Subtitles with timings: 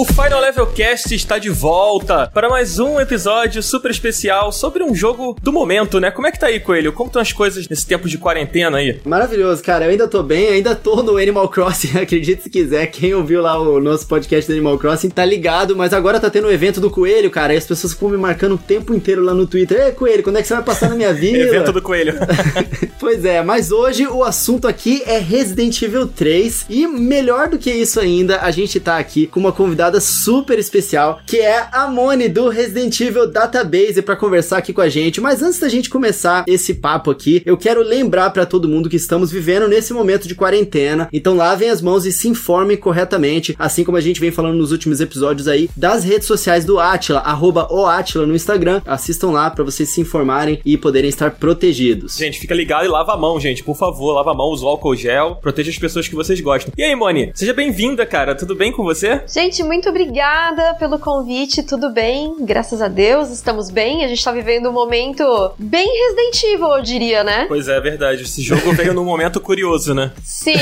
[0.00, 4.94] O Final Level Cast está de volta para mais um episódio super especial sobre um
[4.94, 6.10] jogo do momento, né?
[6.10, 6.90] Como é que tá aí, Coelho?
[6.90, 8.98] Como estão as coisas nesse tempo de quarentena aí?
[9.04, 9.84] Maravilhoso, cara.
[9.84, 12.86] Eu ainda tô bem, ainda tô no Animal Crossing, acredite se quiser.
[12.86, 16.46] Quem ouviu lá o nosso podcast do Animal Crossing tá ligado, mas agora tá tendo
[16.46, 17.52] o um evento do Coelho, cara.
[17.52, 19.78] E as pessoas ficam me marcando o tempo inteiro lá no Twitter.
[19.78, 21.36] Ei, Coelho, quando é que você vai passar na minha vida?
[21.36, 22.14] evento do Coelho.
[22.98, 27.70] pois é, mas hoje o assunto aqui é Resident Evil 3 e melhor do que
[27.70, 31.88] isso ainda, a gente tá aqui com uma convidada convidada super especial, que é a
[31.88, 35.20] Moni do Resident Evil Database para conversar aqui com a gente.
[35.20, 38.96] Mas antes da gente começar esse papo aqui, eu quero lembrar para todo mundo que
[38.96, 41.08] estamos vivendo nesse momento de quarentena.
[41.12, 44.70] Então lavem as mãos e se informem corretamente, assim como a gente vem falando nos
[44.70, 48.80] últimos episódios aí das redes sociais do Atila, arroba o Atila no Instagram.
[48.86, 52.16] Assistam lá para vocês se informarem e poderem estar protegidos.
[52.16, 53.64] Gente, fica ligado e lava a mão, gente.
[53.64, 56.72] Por favor, lava a mão, usa o álcool gel, proteja as pessoas que vocês gostam.
[56.76, 58.34] E aí, Moni, seja bem-vinda, cara.
[58.34, 59.22] Tudo bem com você?
[59.26, 62.36] Gente, muito obrigada pelo convite, tudo bem?
[62.40, 64.04] Graças a Deus, estamos bem.
[64.04, 65.24] A gente tá vivendo um momento
[65.58, 67.46] bem Resident Evil, eu diria, né?
[67.48, 68.22] Pois é, é verdade.
[68.22, 70.12] Esse jogo veio num momento curioso, né?
[70.22, 70.52] Sim,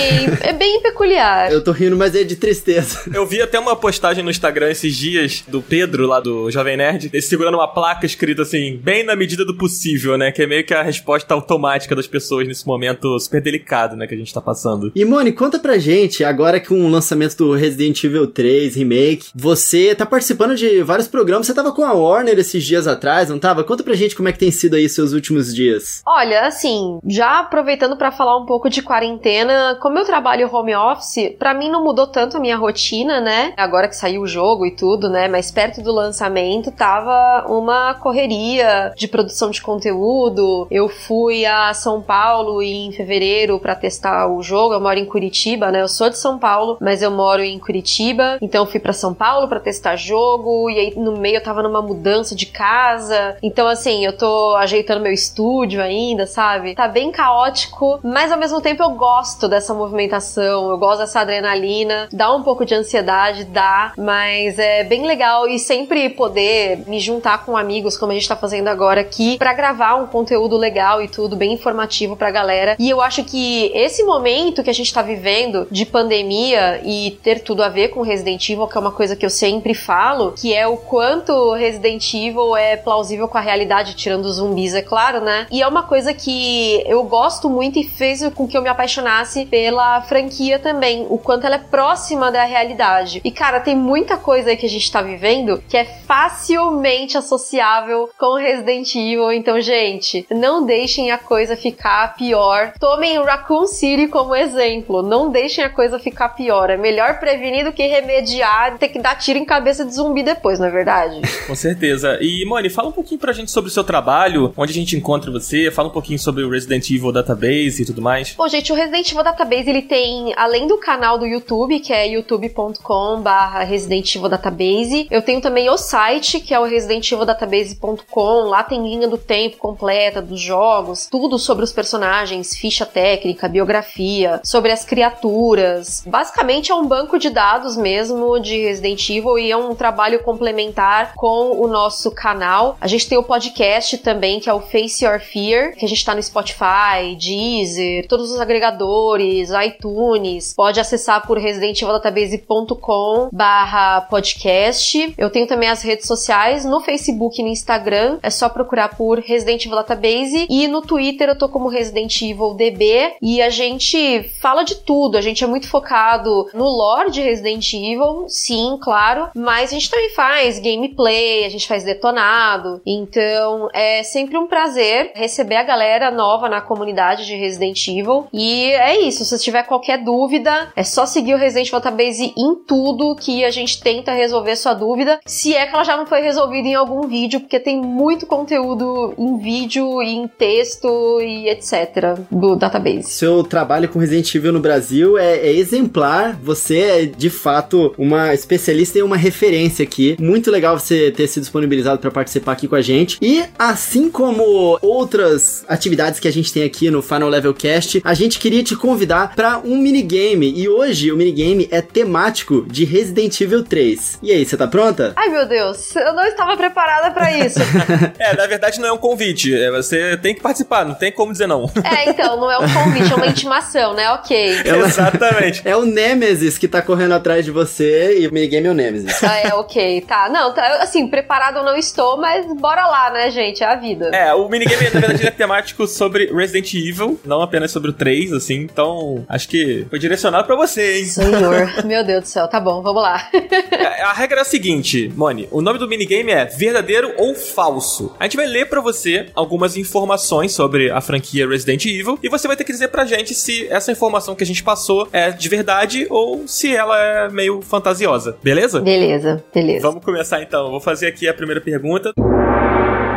[0.40, 1.50] é bem peculiar.
[1.50, 3.02] Eu tô rindo, mas é de tristeza.
[3.12, 7.10] Eu vi até uma postagem no Instagram esses dias do Pedro, lá do Jovem Nerd,
[7.12, 10.30] ele segurando uma placa escrita assim, bem na medida do possível, né?
[10.30, 14.06] Que é meio que a resposta automática das pessoas nesse momento super delicado, né?
[14.06, 14.92] Que a gente tá passando.
[14.94, 18.97] E, Moni, conta pra gente, agora com o lançamento do Resident Evil 3 Remake,
[19.34, 21.46] você tá participando de vários programas.
[21.46, 23.64] Você tava com a Warner esses dias atrás, não tava?
[23.64, 26.02] Conta pra gente como é que tem sido aí seus últimos dias.
[26.06, 31.34] Olha, assim, já aproveitando para falar um pouco de quarentena, como eu trabalho home office,
[31.38, 33.52] para mim não mudou tanto a minha rotina, né?
[33.56, 35.28] Agora que saiu o jogo e tudo, né?
[35.28, 40.66] Mas perto do lançamento tava uma correria de produção de conteúdo.
[40.70, 44.74] Eu fui a São Paulo em fevereiro para testar o jogo.
[44.74, 45.82] Eu moro em Curitiba, né?
[45.82, 49.48] Eu sou de São Paulo, mas eu moro em Curitiba, então fui para São Paulo
[49.48, 53.36] para testar jogo, e aí no meio eu tava numa mudança de casa.
[53.42, 56.74] Então, assim, eu tô ajeitando meu estúdio ainda, sabe?
[56.74, 62.08] Tá bem caótico, mas ao mesmo tempo eu gosto dessa movimentação, eu gosto dessa adrenalina,
[62.10, 67.44] dá um pouco de ansiedade, dá, mas é bem legal e sempre poder me juntar
[67.44, 71.08] com amigos, como a gente tá fazendo agora aqui, para gravar um conteúdo legal e
[71.08, 72.74] tudo, bem informativo pra galera.
[72.78, 77.40] E eu acho que esse momento que a gente tá vivendo de pandemia e ter
[77.40, 80.54] tudo a ver com Resident Evil, que é uma coisa que eu sempre falo, que
[80.54, 85.20] é o quanto Resident Evil é plausível com a realidade, tirando os zumbis, é claro,
[85.20, 85.46] né?
[85.50, 89.44] E é uma coisa que eu gosto muito e fez com que eu me apaixonasse
[89.46, 93.20] pela franquia também, o quanto ela é próxima da realidade.
[93.24, 98.08] E cara, tem muita coisa aí que a gente tá vivendo que é facilmente associável
[98.18, 99.32] com Resident Evil.
[99.32, 102.72] Então, gente, não deixem a coisa ficar pior.
[102.78, 105.02] Tomem Raccoon City como exemplo.
[105.02, 106.70] Não deixem a coisa ficar pior.
[106.70, 110.58] É melhor prevenir do que remediar, ter que dar tiro em cabeça de zumbi depois,
[110.58, 111.20] não é verdade?
[111.46, 112.18] Com certeza.
[112.20, 115.30] E, Moni, fala um pouquinho pra gente sobre o seu trabalho, onde a gente encontra
[115.30, 118.34] você, fala um pouquinho sobre o Resident Evil Database e tudo mais.
[118.36, 122.08] Bom, gente, o Resident Evil Database, ele tem, além do canal do YouTube, que é
[122.08, 128.62] youtube.com barra Resident Evil Database, eu tenho também o site, que é o residentivildatabase.com, lá
[128.62, 134.72] tem linha do tempo completa dos jogos, tudo sobre os personagens, ficha técnica, biografia, sobre
[134.72, 136.02] as criaturas.
[136.06, 140.22] Basicamente é um banco de dados mesmo de Resident Resident Evil e é um trabalho
[140.22, 142.76] complementar com o nosso canal.
[142.80, 146.04] A gente tem o podcast também, que é o Face Your Fear, que a gente
[146.04, 150.54] tá no Spotify, Deezer, todos os agregadores, iTunes.
[150.54, 155.14] Pode acessar por residentivildatabase.com barra podcast.
[155.16, 158.18] Eu tenho também as redes sociais no Facebook e no Instagram.
[158.22, 160.46] É só procurar por Resident Evil Database.
[160.48, 163.16] E no Twitter eu tô como Resident Evil DB.
[163.20, 165.16] E a gente fala de tudo.
[165.16, 169.90] A gente é muito focado no lore de Resident Evil, sim, claro, mas a gente
[169.90, 172.80] também faz gameplay, a gente faz detonado.
[172.86, 178.26] Então é sempre um prazer receber a galera nova na comunidade de Resident Evil.
[178.32, 182.54] E é isso, se tiver qualquer dúvida, é só seguir o Resident Evil Database em
[182.66, 186.20] tudo que a gente tenta resolver sua dúvida, se é que ela já não foi
[186.20, 192.18] resolvida em algum vídeo, porque tem muito conteúdo em vídeo, em texto e etc.
[192.30, 193.04] do database.
[193.04, 198.37] Seu trabalho com Resident Evil no Brasil é, é exemplar, você é de fato uma
[198.40, 200.16] especialista e uma referência aqui.
[200.18, 203.18] Muito legal você ter se disponibilizado para participar aqui com a gente.
[203.20, 208.14] E assim como outras atividades que a gente tem aqui no Final Level Cast, a
[208.14, 210.52] gente queria te convidar para um minigame.
[210.56, 214.18] E hoje o minigame é temático de Resident Evil 3.
[214.22, 215.12] E aí, você tá pronta?
[215.16, 217.58] Ai meu Deus, eu não estava preparada para isso.
[218.18, 219.54] é, na verdade não é um convite.
[219.54, 221.70] É, você tem que participar, não tem como dizer não.
[221.84, 224.10] É, então, não é um convite, é uma intimação, né?
[224.10, 224.60] Ok.
[224.64, 224.86] É uma...
[224.86, 225.62] Exatamente.
[225.64, 229.18] É o Nemesis que tá correndo atrás de você e minigame é o Nemesis.
[229.28, 230.28] Ah, é, ok, tá.
[230.30, 233.62] Não, tá, assim, preparado eu não estou, mas bora lá, né, gente?
[233.62, 234.08] É a vida.
[234.08, 238.32] É, o minigame, na verdade, é temático sobre Resident Evil, não apenas sobre o 3,
[238.32, 241.04] assim, então acho que foi direcionado pra você, hein?
[241.04, 243.28] Senhor, meu Deus do céu, tá bom, vamos lá.
[243.70, 248.14] É, a regra é a seguinte, Moni, o nome do minigame é verdadeiro ou falso.
[248.18, 252.46] A gente vai ler pra você algumas informações sobre a franquia Resident Evil e você
[252.46, 255.48] vai ter que dizer pra gente se essa informação que a gente passou é de
[255.48, 257.98] verdade ou se ela é meio fantasiosa,
[258.42, 258.80] beleza?
[258.80, 259.86] Beleza, beleza.
[259.86, 260.70] Vamos começar então.
[260.70, 262.12] Vou fazer aqui a primeira pergunta.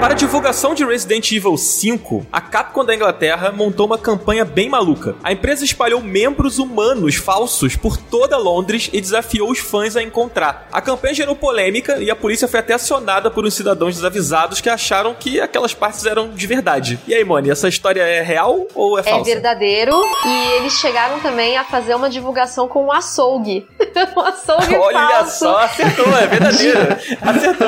[0.02, 4.68] Para a divulgação de Resident Evil 5, a Capcom da Inglaterra montou uma campanha bem
[4.68, 5.16] maluca.
[5.24, 10.68] A empresa espalhou membros humanos falsos por toda Londres e desafiou os fãs a encontrar.
[10.72, 14.72] A campanha gerou polêmica e a polícia foi até acionada por uns cidadãos desavisados que
[14.72, 17.00] acharam que aquelas partes eram de verdade.
[17.06, 19.30] E aí, Moni, essa história é real ou é falsa?
[19.30, 19.94] É verdadeiro
[20.26, 23.68] e eles chegaram também a fazer uma divulgação com um açougue.
[24.18, 25.38] um açougue Olha falso.
[25.38, 26.80] só, acertou, é verdadeiro.
[27.22, 27.68] acertou.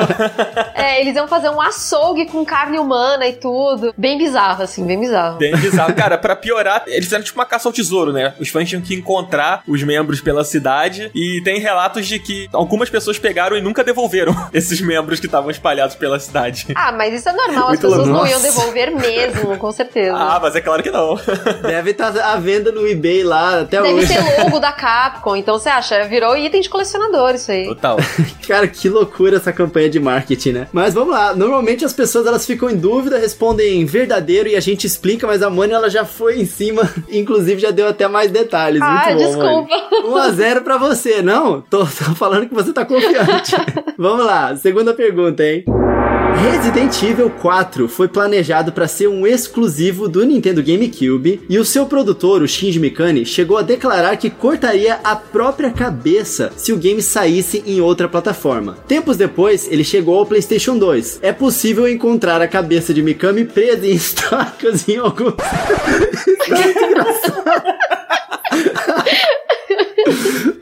[0.74, 3.94] É, eles iam fazer um açougue com carne humana e tudo.
[3.96, 5.38] Bem bizarro, assim, bem bizarro.
[5.38, 5.94] Bem bizarro.
[5.94, 8.34] Cara, pra piorar, eles fizeram tipo uma caça ao tesouro, né?
[8.40, 12.90] Os fãs tinham que encontrar os membros pela cidade e tem relatos de que algumas
[12.90, 16.66] pessoas pegaram e nunca devolveram esses membros que estavam espalhados pela cidade.
[16.74, 20.16] Ah, mas isso é normal, as Muito pessoas não iam devolver mesmo, com certeza.
[20.16, 21.18] Ah, mas é claro que não.
[21.62, 24.08] Deve estar à venda no eBay lá até Deve hoje.
[24.08, 26.04] ter logo da Capcom, então você acha?
[26.04, 27.66] Virou item de colecionador isso aí.
[27.66, 27.96] Total.
[28.46, 30.68] Cara, que loucura essa campanha de marketing, né?
[30.72, 31.34] Mas vamos lá.
[31.34, 35.50] Normalmente as pessoas elas ficam em dúvida, respondem verdadeiro e a gente explica, mas a
[35.50, 38.80] Mani ela já foi em cima, inclusive já deu até mais detalhes.
[38.82, 39.66] Ah, Muito bom, Mani.
[39.66, 40.08] desculpa.
[40.08, 41.60] 1 a 0 pra você, não?
[41.62, 43.52] Tô, tô falando que você tá confiante.
[43.98, 45.64] Vamos lá, segunda pergunta, hein?
[46.36, 51.86] Resident Evil 4 foi planejado para ser um exclusivo do Nintendo GameCube e o seu
[51.86, 57.00] produtor, o Shinji Mikami, chegou a declarar que cortaria a própria cabeça se o game
[57.00, 58.76] saísse em outra plataforma.
[58.88, 61.20] Tempos depois, ele chegou ao PlayStation 2.
[61.22, 65.32] É possível encontrar a cabeça de Mikami presa em estacas em algum
[68.86, 70.52] Ah, É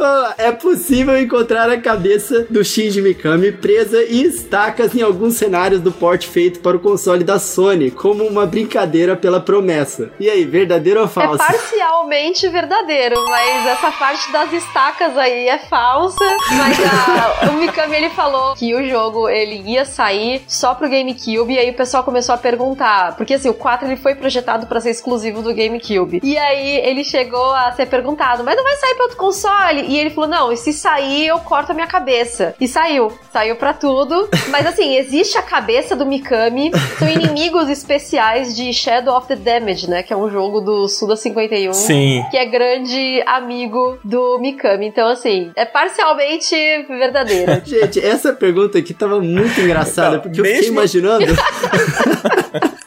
[0.60, 6.28] possível encontrar a cabeça do Shinji Mikami presa em estacas em alguns cenários do porte
[6.28, 10.10] feito para o console da Sony, como uma brincadeira pela promessa.
[10.18, 11.38] E aí, verdadeiro ou É falso?
[11.38, 16.24] parcialmente verdadeiro, mas essa parte das estacas aí é falsa.
[16.56, 21.52] Mas a- o Mikami ele falou que o jogo ele ia sair só pro GameCube
[21.52, 24.80] e aí o pessoal começou a perguntar, porque assim, o 4 ele foi projetado pra
[24.80, 26.20] ser exclusivo do GameCube.
[26.22, 29.82] E aí ele chegou a ser perguntado, mas não vai sair pra outro console?
[29.92, 32.54] E ele falou: "Não, e se sair eu corto a minha cabeça".
[32.60, 34.28] E saiu, saiu pra tudo.
[34.48, 39.88] Mas assim, existe a cabeça do Mikami, são inimigos especiais de Shadow of the Damage,
[39.88, 42.24] né, que é um jogo do Suda 51 Sim.
[42.30, 44.86] que é grande amigo do Mikami.
[44.86, 46.54] Então, assim, é parcialmente
[46.88, 47.62] verdadeira.
[47.66, 51.26] Gente, essa pergunta aqui tava muito engraçada, porque eu fiquei mesmo- imaginando.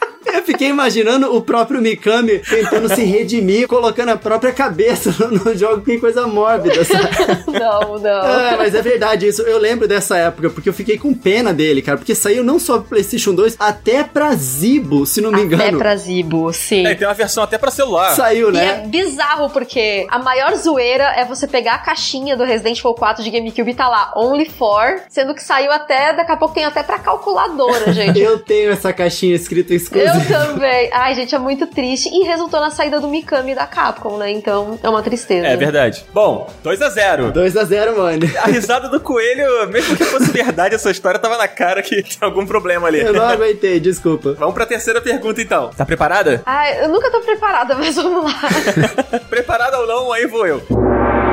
[0.56, 5.98] Fiquei imaginando o próprio Mikami tentando se redimir, colocando a própria cabeça no, jogo, que
[5.98, 7.10] coisa mórbida, sabe?
[7.60, 8.40] não, não.
[8.40, 9.42] É, mas é verdade isso.
[9.42, 11.98] Eu lembro dessa época, porque eu fiquei com pena dele, cara.
[11.98, 15.78] Porque saiu não só pro PlayStation 2, até pra Zibo, se não me Até engano.
[15.78, 16.86] pra Zibo, sim.
[16.86, 18.16] É, tem uma versão até pra celular.
[18.16, 18.84] Saiu, E é né?
[18.88, 23.30] bizarro porque a maior zoeira é você pegar a caixinha do Resident Evil 4 de
[23.30, 26.84] GameCube e tá lá, Only for, sendo que saiu até, daqui a pouco tem até
[26.84, 28.20] pra calculadora, gente.
[28.20, 30.45] Eu tenho essa caixinha escrita Eu exclusiva.
[30.46, 30.90] Também.
[30.94, 32.10] Ai, gente, é muito triste.
[32.10, 34.32] E resultou na saída do Mikami da Capcom, né?
[34.32, 35.48] Então é uma tristeza.
[35.48, 36.06] É verdade.
[36.14, 38.20] Bom, 2 a 0 2x0, mano.
[38.42, 42.28] A risada do coelho, mesmo que fosse verdade essa história, tava na cara que tinha
[42.28, 43.02] algum problema ali.
[43.02, 44.34] Eu não aguentei, desculpa.
[44.34, 45.70] Vamos pra terceira pergunta então.
[45.70, 46.42] Tá preparada?
[46.46, 48.40] Ai, eu nunca tô preparada, mas vamos lá.
[49.30, 50.62] Preparada ou não, aí vou eu.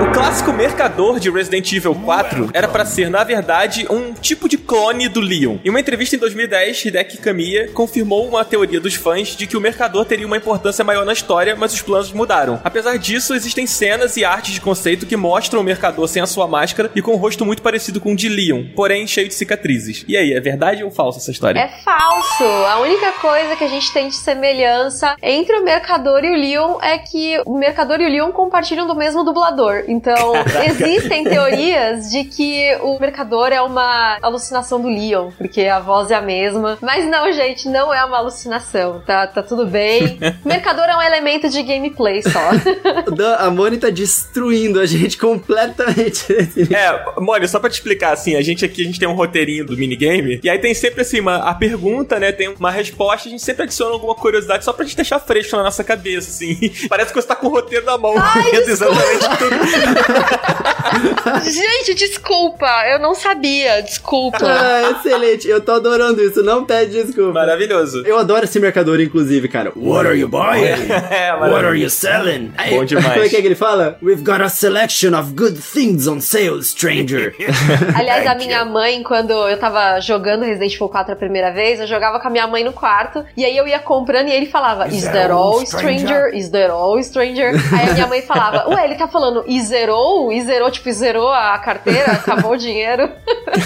[0.03, 4.59] O clássico mercador de Resident Evil 4 era pra ser, na verdade, um tipo de
[4.59, 5.59] clone do Leon.
[5.65, 9.61] Em uma entrevista em 2010, Hideki Kamiya confirmou uma teoria dos fãs de que o
[9.61, 12.61] mercador teria uma importância maior na história, mas os planos mudaram.
[12.65, 16.49] Apesar disso, existem cenas e artes de conceito que mostram o mercador sem a sua
[16.49, 20.05] máscara e com um rosto muito parecido com o de Leon, porém cheio de cicatrizes.
[20.09, 21.61] E aí, é verdade ou falsa essa história?
[21.61, 22.43] É falso.
[22.43, 26.81] A única coisa que a gente tem de semelhança entre o Mercador e o Leon
[26.83, 29.85] é que o Mercador e o Leon compartilham do mesmo dublador.
[29.93, 30.33] Então,
[30.65, 36.15] existem teorias de que o Mercador é uma alucinação do Leon, porque a voz é
[36.15, 36.79] a mesma.
[36.81, 39.27] Mas não, gente, não é uma alucinação, tá?
[39.27, 40.19] Tá tudo bem.
[40.43, 42.51] O Mercador é um elemento de gameplay só.
[43.39, 46.33] A Moni tá destruindo a gente completamente.
[46.75, 49.67] É, Mônica, só pra te explicar, assim, a gente aqui, a gente tem um roteirinho
[49.67, 53.31] do minigame, e aí tem sempre, assim, uma, a pergunta, né, tem uma resposta, a
[53.31, 56.59] gente sempre adiciona alguma curiosidade só pra gente deixar fresco na nossa cabeça, assim.
[56.89, 59.57] Parece que você tá com o roteiro na mão, lendo exatamente tudo,
[61.45, 64.39] Gente, desculpa, eu não sabia, desculpa.
[64.43, 65.49] Ah, excelente.
[65.49, 66.43] Eu tô adorando isso.
[66.43, 67.33] Não pede desculpa.
[67.33, 68.03] Maravilhoso.
[68.07, 69.73] Eu adoro esse mercador, inclusive, cara.
[69.75, 70.63] What are you buying?
[71.13, 72.53] É, What are you selling?
[72.71, 73.07] Bom demais.
[73.07, 73.99] Como é que, é que ele fala?
[74.03, 77.35] We've got a selection of good things on sale, stranger.
[77.95, 81.87] Aliás, a minha mãe, quando eu tava jogando Resident Evil 4 a primeira vez, eu
[81.87, 84.89] jogava com a minha mãe no quarto, e aí eu ia comprando e ele falava,
[84.89, 86.35] Is that all, stranger?
[86.35, 87.53] Is that all, stranger?
[87.73, 90.33] Aí a minha mãe falava, ué, ele tá falando, e zerou?
[90.33, 92.13] E zerou, tipo, zerou a carteira?
[92.23, 93.11] Acabou o dinheiro?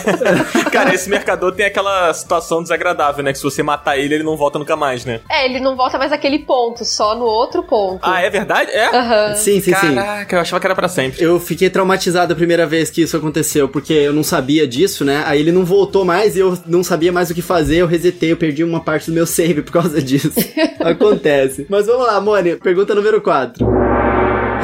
[0.70, 3.32] Cara, esse mercador tem aquela situação desagradável, né?
[3.32, 5.20] Que se você matar ele, ele não volta nunca mais, né?
[5.30, 8.00] É, ele não volta mais naquele ponto, só no outro ponto.
[8.02, 8.70] Ah, é verdade?
[8.70, 8.94] É?
[8.94, 9.34] Aham.
[9.34, 9.94] sim, sim, sim.
[9.94, 11.22] Caraca, eu achava que era pra sempre.
[11.22, 15.22] Eu fiquei traumatizado a primeira vez que isso aconteceu, porque eu não sabia disso, né?
[15.26, 18.32] Aí ele não voltou mais e eu não sabia mais o que fazer, eu resetei,
[18.32, 20.32] eu perdi uma parte do meu save por causa disso.
[20.80, 21.66] Acontece.
[21.68, 23.75] Mas vamos lá, Mone, pergunta número 4.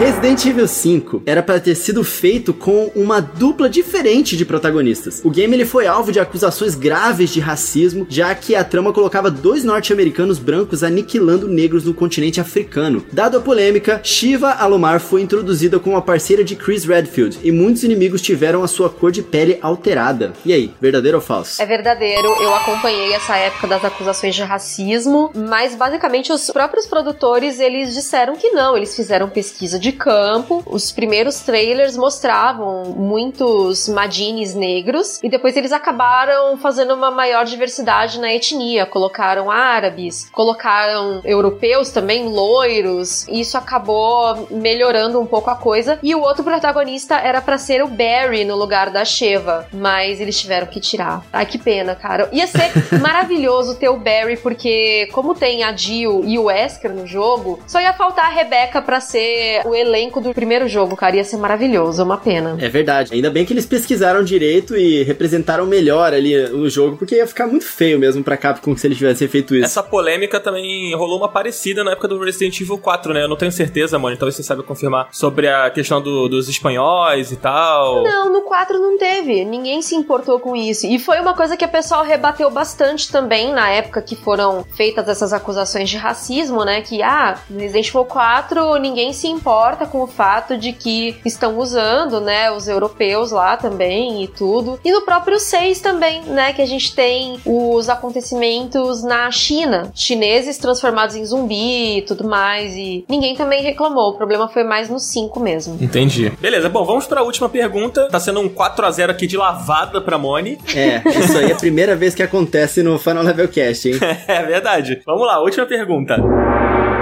[0.02, 5.21] Resident Evil 5 era para ter sido feito com uma dupla diferente de protagonistas.
[5.25, 9.30] O game ele foi alvo de acusações graves de racismo, já que a trama colocava
[9.30, 13.06] dois norte-americanos brancos aniquilando negros no continente africano.
[13.12, 17.85] Dado a polêmica, Shiva Alomar foi introduzida como a parceira de Chris Redfield e muitos
[17.85, 20.32] inimigos tiveram a sua cor de pele alterada.
[20.44, 21.62] E aí, verdadeiro ou falso?
[21.62, 27.61] É verdadeiro, eu acompanhei essa época das acusações de racismo, mas basicamente os próprios produtores,
[27.61, 34.55] eles disseram que não, eles fizeram pesquisa de campo, os primeiros trailers mostravam muitos madines
[34.55, 41.91] negros, e depois eles acabaram fazendo uma maior diversidade na etnia, colocaram árabes, colocaram europeus
[41.91, 47.59] também, loiros, isso acabou melhorando um pouco a coisa, e o outro protagonista era para
[47.59, 51.25] ser o Barry no lugar da Sheva, mas eles tiveram que tirar.
[51.33, 52.29] Ai, que pena, cara.
[52.33, 57.07] Ia ser maravilhoso ter o Barry, porque como tem a Jill e o Wesker no
[57.07, 61.17] jogo, só ia faltar a Rebecca pra ser o elenco do primeiro jogo, cara.
[61.17, 62.57] Ia ser maravilhoso, é uma pena.
[62.61, 63.12] É verdade.
[63.14, 67.47] Ainda bem que eles pesquisaram direito e representaram melhor ali o jogo, porque ia ficar
[67.47, 69.64] muito feio mesmo pra Capcom se eles tivessem feito isso.
[69.64, 73.23] Essa polêmica também rolou uma parecida na época do Resident Evil 4, né?
[73.25, 74.17] Eu não tenho certeza, mano.
[74.17, 78.02] Talvez você saiba confirmar sobre a questão do- dos espanhóis e tal.
[78.02, 79.45] Não, no 4 não teve.
[79.45, 80.87] Ninguém se importou com isso.
[80.87, 85.09] E foi uma coisa que o pessoal rebateu bastante também na época que foram feitas
[85.09, 86.81] essas acusações de racismo, né?
[86.83, 91.59] Que, ah, no Resident Evil 4 ninguém se importa com o fato de que estão
[91.59, 94.78] usando, né, os europeus lá também e tudo.
[94.85, 96.52] E no próprio 6 também, né?
[96.52, 99.90] Que a gente tem os acontecimentos na China.
[99.95, 102.75] Chineses transformados em zumbi e tudo mais.
[102.75, 104.11] E ninguém também reclamou.
[104.11, 105.78] O problema foi mais no 5 mesmo.
[105.81, 106.31] Entendi.
[106.40, 108.09] Beleza, bom, vamos pra última pergunta.
[108.09, 110.59] Tá sendo um 4x0 aqui de lavada pra Moni.
[110.75, 113.99] É, isso aí é a primeira vez que acontece no Final Level Cast, hein?
[114.26, 115.02] É verdade.
[115.07, 116.16] Vamos lá, última pergunta.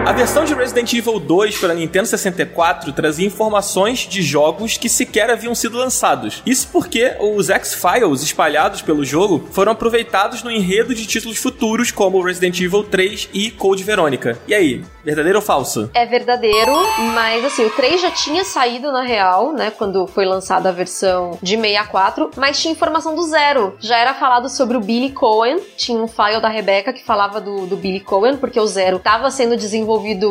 [0.06, 5.30] A versão de Resident Evil 2 para Nintendo 64 trazia informações de jogos que sequer
[5.30, 6.42] haviam sido lançados.
[6.44, 12.20] Isso porque os X-Files espalhados pelo jogo foram aproveitados no enredo de títulos futuros como
[12.22, 14.38] Resident Evil 3 e Code Verônica.
[14.48, 15.90] E aí, verdadeiro ou falso?
[15.94, 16.72] É verdadeiro,
[17.14, 19.70] mas assim, o 3 já tinha saído na real, né?
[19.70, 23.76] Quando foi lançada a versão de 64, mas tinha informação do zero.
[23.78, 27.66] Já era falado sobre o Billy Cohen, tinha um file da Rebecca que falava do,
[27.66, 29.89] do Billy Cohen, porque o zero estava sendo desenvolvido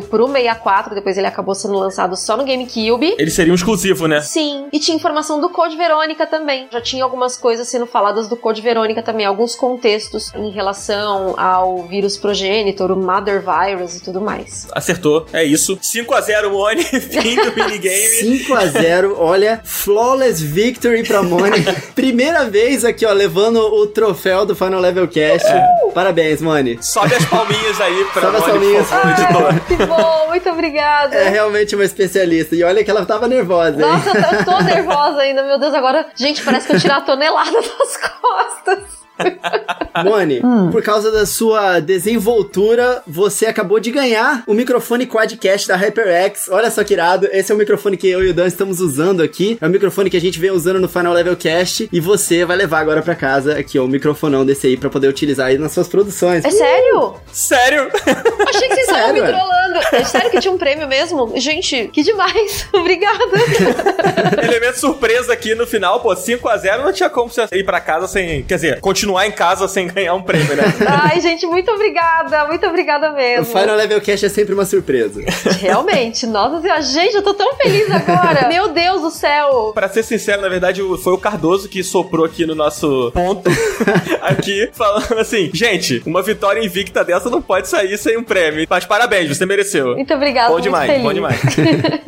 [0.10, 3.16] pro 64, depois ele acabou sendo lançado só no GameCube.
[3.18, 4.22] Ele seria um exclusivo, né?
[4.22, 6.68] Sim, e tinha informação do Code Verônica também.
[6.72, 11.84] Já tinha algumas coisas sendo faladas do Code Verônica também, alguns contextos em relação ao
[11.88, 14.68] vírus progenitor, o Mother Virus e tudo mais.
[14.72, 15.78] Acertou, é isso.
[15.78, 18.40] 5x0 Moni, fim do minigame.
[18.40, 21.64] 5 a 0 olha, flawless victory pra Moni.
[21.96, 25.48] Primeira vez aqui, ó, levando o troféu do Final Level Cast.
[25.94, 26.78] Parabéns, Moni.
[26.82, 28.88] Sobe as palminhas aí pra Sobe as Moni, palminhas.
[29.20, 29.49] editor.
[29.68, 31.16] Que bom, muito obrigada.
[31.16, 32.56] É realmente uma especialista.
[32.56, 33.92] E olha que ela tava nervosa, hein?
[33.92, 37.52] Nossa, eu tô nervosa ainda, meu Deus, agora, gente, parece que eu tirei a tonelada
[37.78, 39.00] das costas.
[40.04, 46.48] Moni, por causa da sua desenvoltura, você acabou de ganhar o microfone Quadcast da HyperX.
[46.50, 47.28] Olha só que irado.
[47.32, 49.58] Esse é o microfone que eu e o Dan estamos usando aqui.
[49.60, 51.90] É o microfone que a gente vem usando no Final Level Cast.
[51.92, 55.08] E você vai levar agora pra casa aqui, ó, o microfonão desse aí pra poder
[55.08, 56.46] utilizar aí nas suas produções.
[56.46, 57.16] É sério?
[57.32, 57.90] Sério?
[58.48, 59.28] Achei que vocês estavam me é?
[59.28, 59.80] trollando.
[59.94, 61.34] É sério que tinha um prêmio mesmo?
[61.40, 62.68] Gente, que demais.
[62.74, 63.20] Obrigada.
[64.44, 68.44] Elemento surpresa aqui no final, pô, 5x0 não tinha como você ir pra casa sem.
[68.44, 68.80] Quer dizer,
[69.10, 70.64] continuar em casa sem ganhar um prêmio, né?
[70.88, 72.46] Ai, gente, muito obrigada.
[72.46, 73.46] Muito obrigada O mesmo.
[73.46, 75.22] Final Level Cast é sempre uma surpresa.
[75.60, 78.48] Realmente, nossa senhora, gente, eu tô tão feliz agora.
[78.48, 79.72] Meu Deus do céu.
[79.74, 83.50] Pra ser sincero, na verdade, o- foi o Cardoso que soprou aqui no nosso ponto.
[84.22, 88.68] aqui, falando assim: gente, uma vitória invicta dessa não pode sair sem um prêmio.
[88.70, 89.96] Mas parabéns, você mereceu.
[89.96, 91.40] Muito obrigada, Bom demais, bom demais.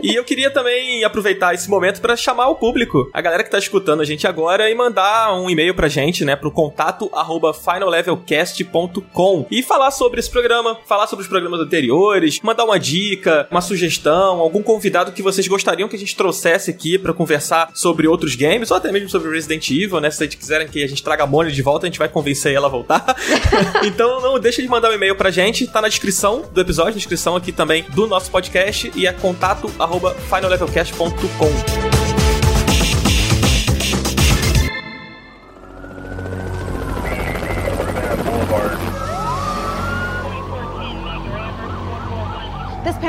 [0.02, 3.58] e eu queria também aproveitar esse momento para chamar o público, a galera que tá
[3.58, 9.46] escutando a gente agora e mandar um e-mail pra gente, né, pro contato arroba finallevelcast.com
[9.50, 14.40] e falar sobre esse programa, falar sobre os programas anteriores, mandar uma dica, uma sugestão,
[14.40, 18.72] algum convidado que vocês gostariam que a gente trouxesse aqui para conversar sobre outros games
[18.72, 20.10] ou até mesmo sobre Resident Evil, né?
[20.10, 22.54] Se vocês quiserem que a gente traga a Mônica de volta, a gente vai convencer
[22.54, 23.16] ela a voltar.
[23.84, 26.98] então não deixa de mandar um e-mail pra gente, tá na descrição do episódio, na
[26.98, 29.72] descrição aqui também do nosso podcast e é contato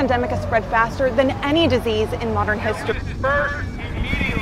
[0.03, 2.99] pandemic has spread faster than any disease in modern history.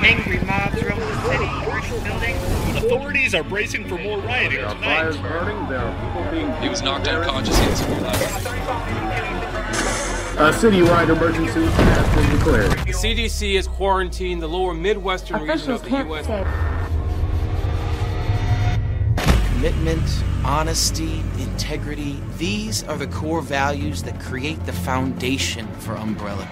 [0.02, 2.82] Angry mobs roam the city, commercial buildings.
[2.82, 5.12] Authorities are bracing for more rioting There are tonight.
[5.12, 5.68] fires burning.
[5.68, 6.62] There are people being.
[6.62, 7.98] He was knocked unconscious instantly.
[10.38, 12.70] A citywide emergency has been declared.
[12.86, 16.26] The CDC has quarantined the lower Midwestern region of the U.S.
[19.52, 20.08] Commitment,
[20.44, 26.48] honesty, integrity, these are the core values that create the foundation for Umbrella.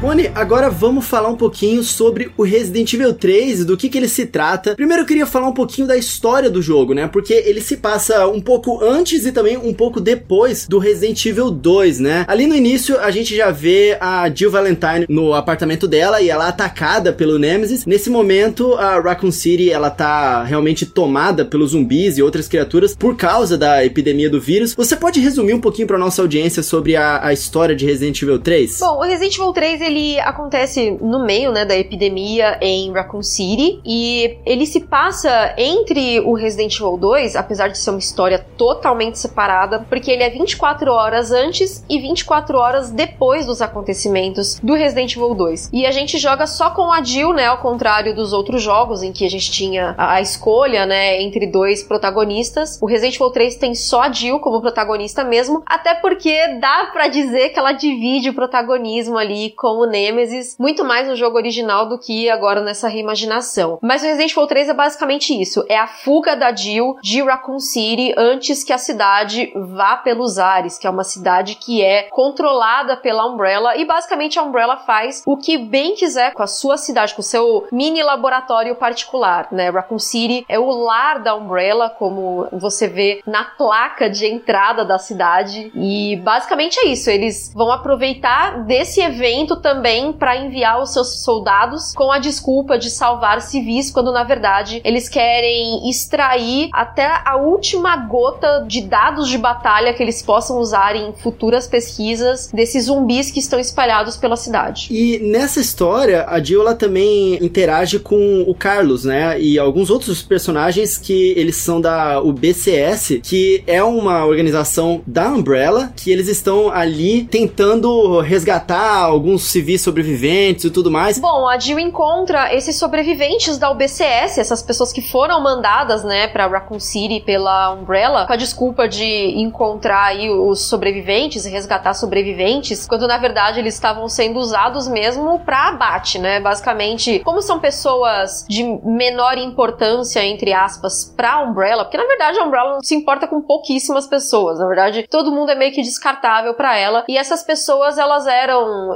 [0.00, 3.96] Moni, agora vamos falar um pouquinho sobre o Resident Evil 3 e do que, que
[3.96, 4.74] ele se trata.
[4.76, 7.08] Primeiro eu queria falar um pouquinho da história do jogo, né?
[7.08, 11.50] Porque ele se passa um pouco antes e também um pouco depois do Resident Evil
[11.50, 12.26] 2, né?
[12.28, 16.44] Ali no início a gente já vê a Jill Valentine no apartamento dela e ela
[16.44, 17.86] é atacada pelo Nemesis.
[17.86, 23.16] Nesse momento a Raccoon City ela tá realmente tomada pelos zumbis e outras criaturas por
[23.16, 24.74] causa da epidemia do vírus.
[24.74, 28.38] Você pode resumir um pouquinho para nossa audiência sobre a, a história de Resident Evil
[28.38, 28.78] 3?
[28.78, 33.80] Bom, o Resident Evil 3 ele acontece no meio, né, da epidemia em Raccoon City
[33.84, 39.18] e ele se passa entre o Resident Evil 2, apesar de ser uma história totalmente
[39.18, 45.14] separada, porque ele é 24 horas antes e 24 horas depois dos acontecimentos do Resident
[45.14, 45.70] Evil 2.
[45.72, 49.12] E a gente joga só com a Jill, né, ao contrário dos outros jogos em
[49.12, 52.78] que a gente tinha a escolha, né, entre dois protagonistas.
[52.80, 57.08] O Resident Evil 3 tem só a Jill como protagonista mesmo, até porque dá pra
[57.08, 61.88] dizer que ela divide o protagonismo ali com o Nemesis, muito mais no jogo original
[61.88, 63.78] do que agora nessa reimaginação.
[63.82, 67.58] Mas o Resident Evil 3 é basicamente isso, é a fuga da Jill de Raccoon
[67.58, 72.96] City antes que a cidade vá pelos ares, que é uma cidade que é controlada
[72.96, 77.14] pela Umbrella e basicamente a Umbrella faz o que bem quiser com a sua cidade,
[77.14, 79.70] com o seu mini laboratório particular, né?
[79.70, 84.98] Raccoon City é o lar da Umbrella, como você vê na placa de entrada da
[84.98, 85.70] cidade.
[85.74, 87.10] E basicamente é isso.
[87.10, 92.88] Eles vão aproveitar desse evento também para enviar os seus soldados com a desculpa de
[92.88, 99.36] salvar civis, quando na verdade eles querem extrair até a última gota de dados de
[99.36, 104.86] batalha que eles possam usar em futuras pesquisas desses zumbis que estão espalhados pela cidade.
[104.88, 109.40] E nessa história, a Jill ela também interage com o Carlos, né?
[109.40, 115.92] E alguns outros personagens que eles são da UBCS, que é uma organização da Umbrella,
[115.96, 121.18] que eles estão ali tentando resgatar alguns civis sobreviventes e tudo mais.
[121.18, 126.46] Bom, a Jill encontra esses sobreviventes da UBCS, essas pessoas que foram mandadas, né, pra
[126.46, 132.86] Raccoon City pela Umbrella, com a desculpa de encontrar aí os sobreviventes e resgatar sobreviventes,
[132.86, 136.38] quando na verdade eles estavam sendo usados mesmo pra abate, né?
[136.40, 142.44] Basicamente, como são pessoas de menor importância, entre aspas, pra Umbrella, porque na verdade a
[142.44, 146.76] Umbrella se importa com pouquíssimas pessoas, na verdade todo mundo é meio que descartável pra
[146.76, 148.94] ela, e essas pessoas elas eram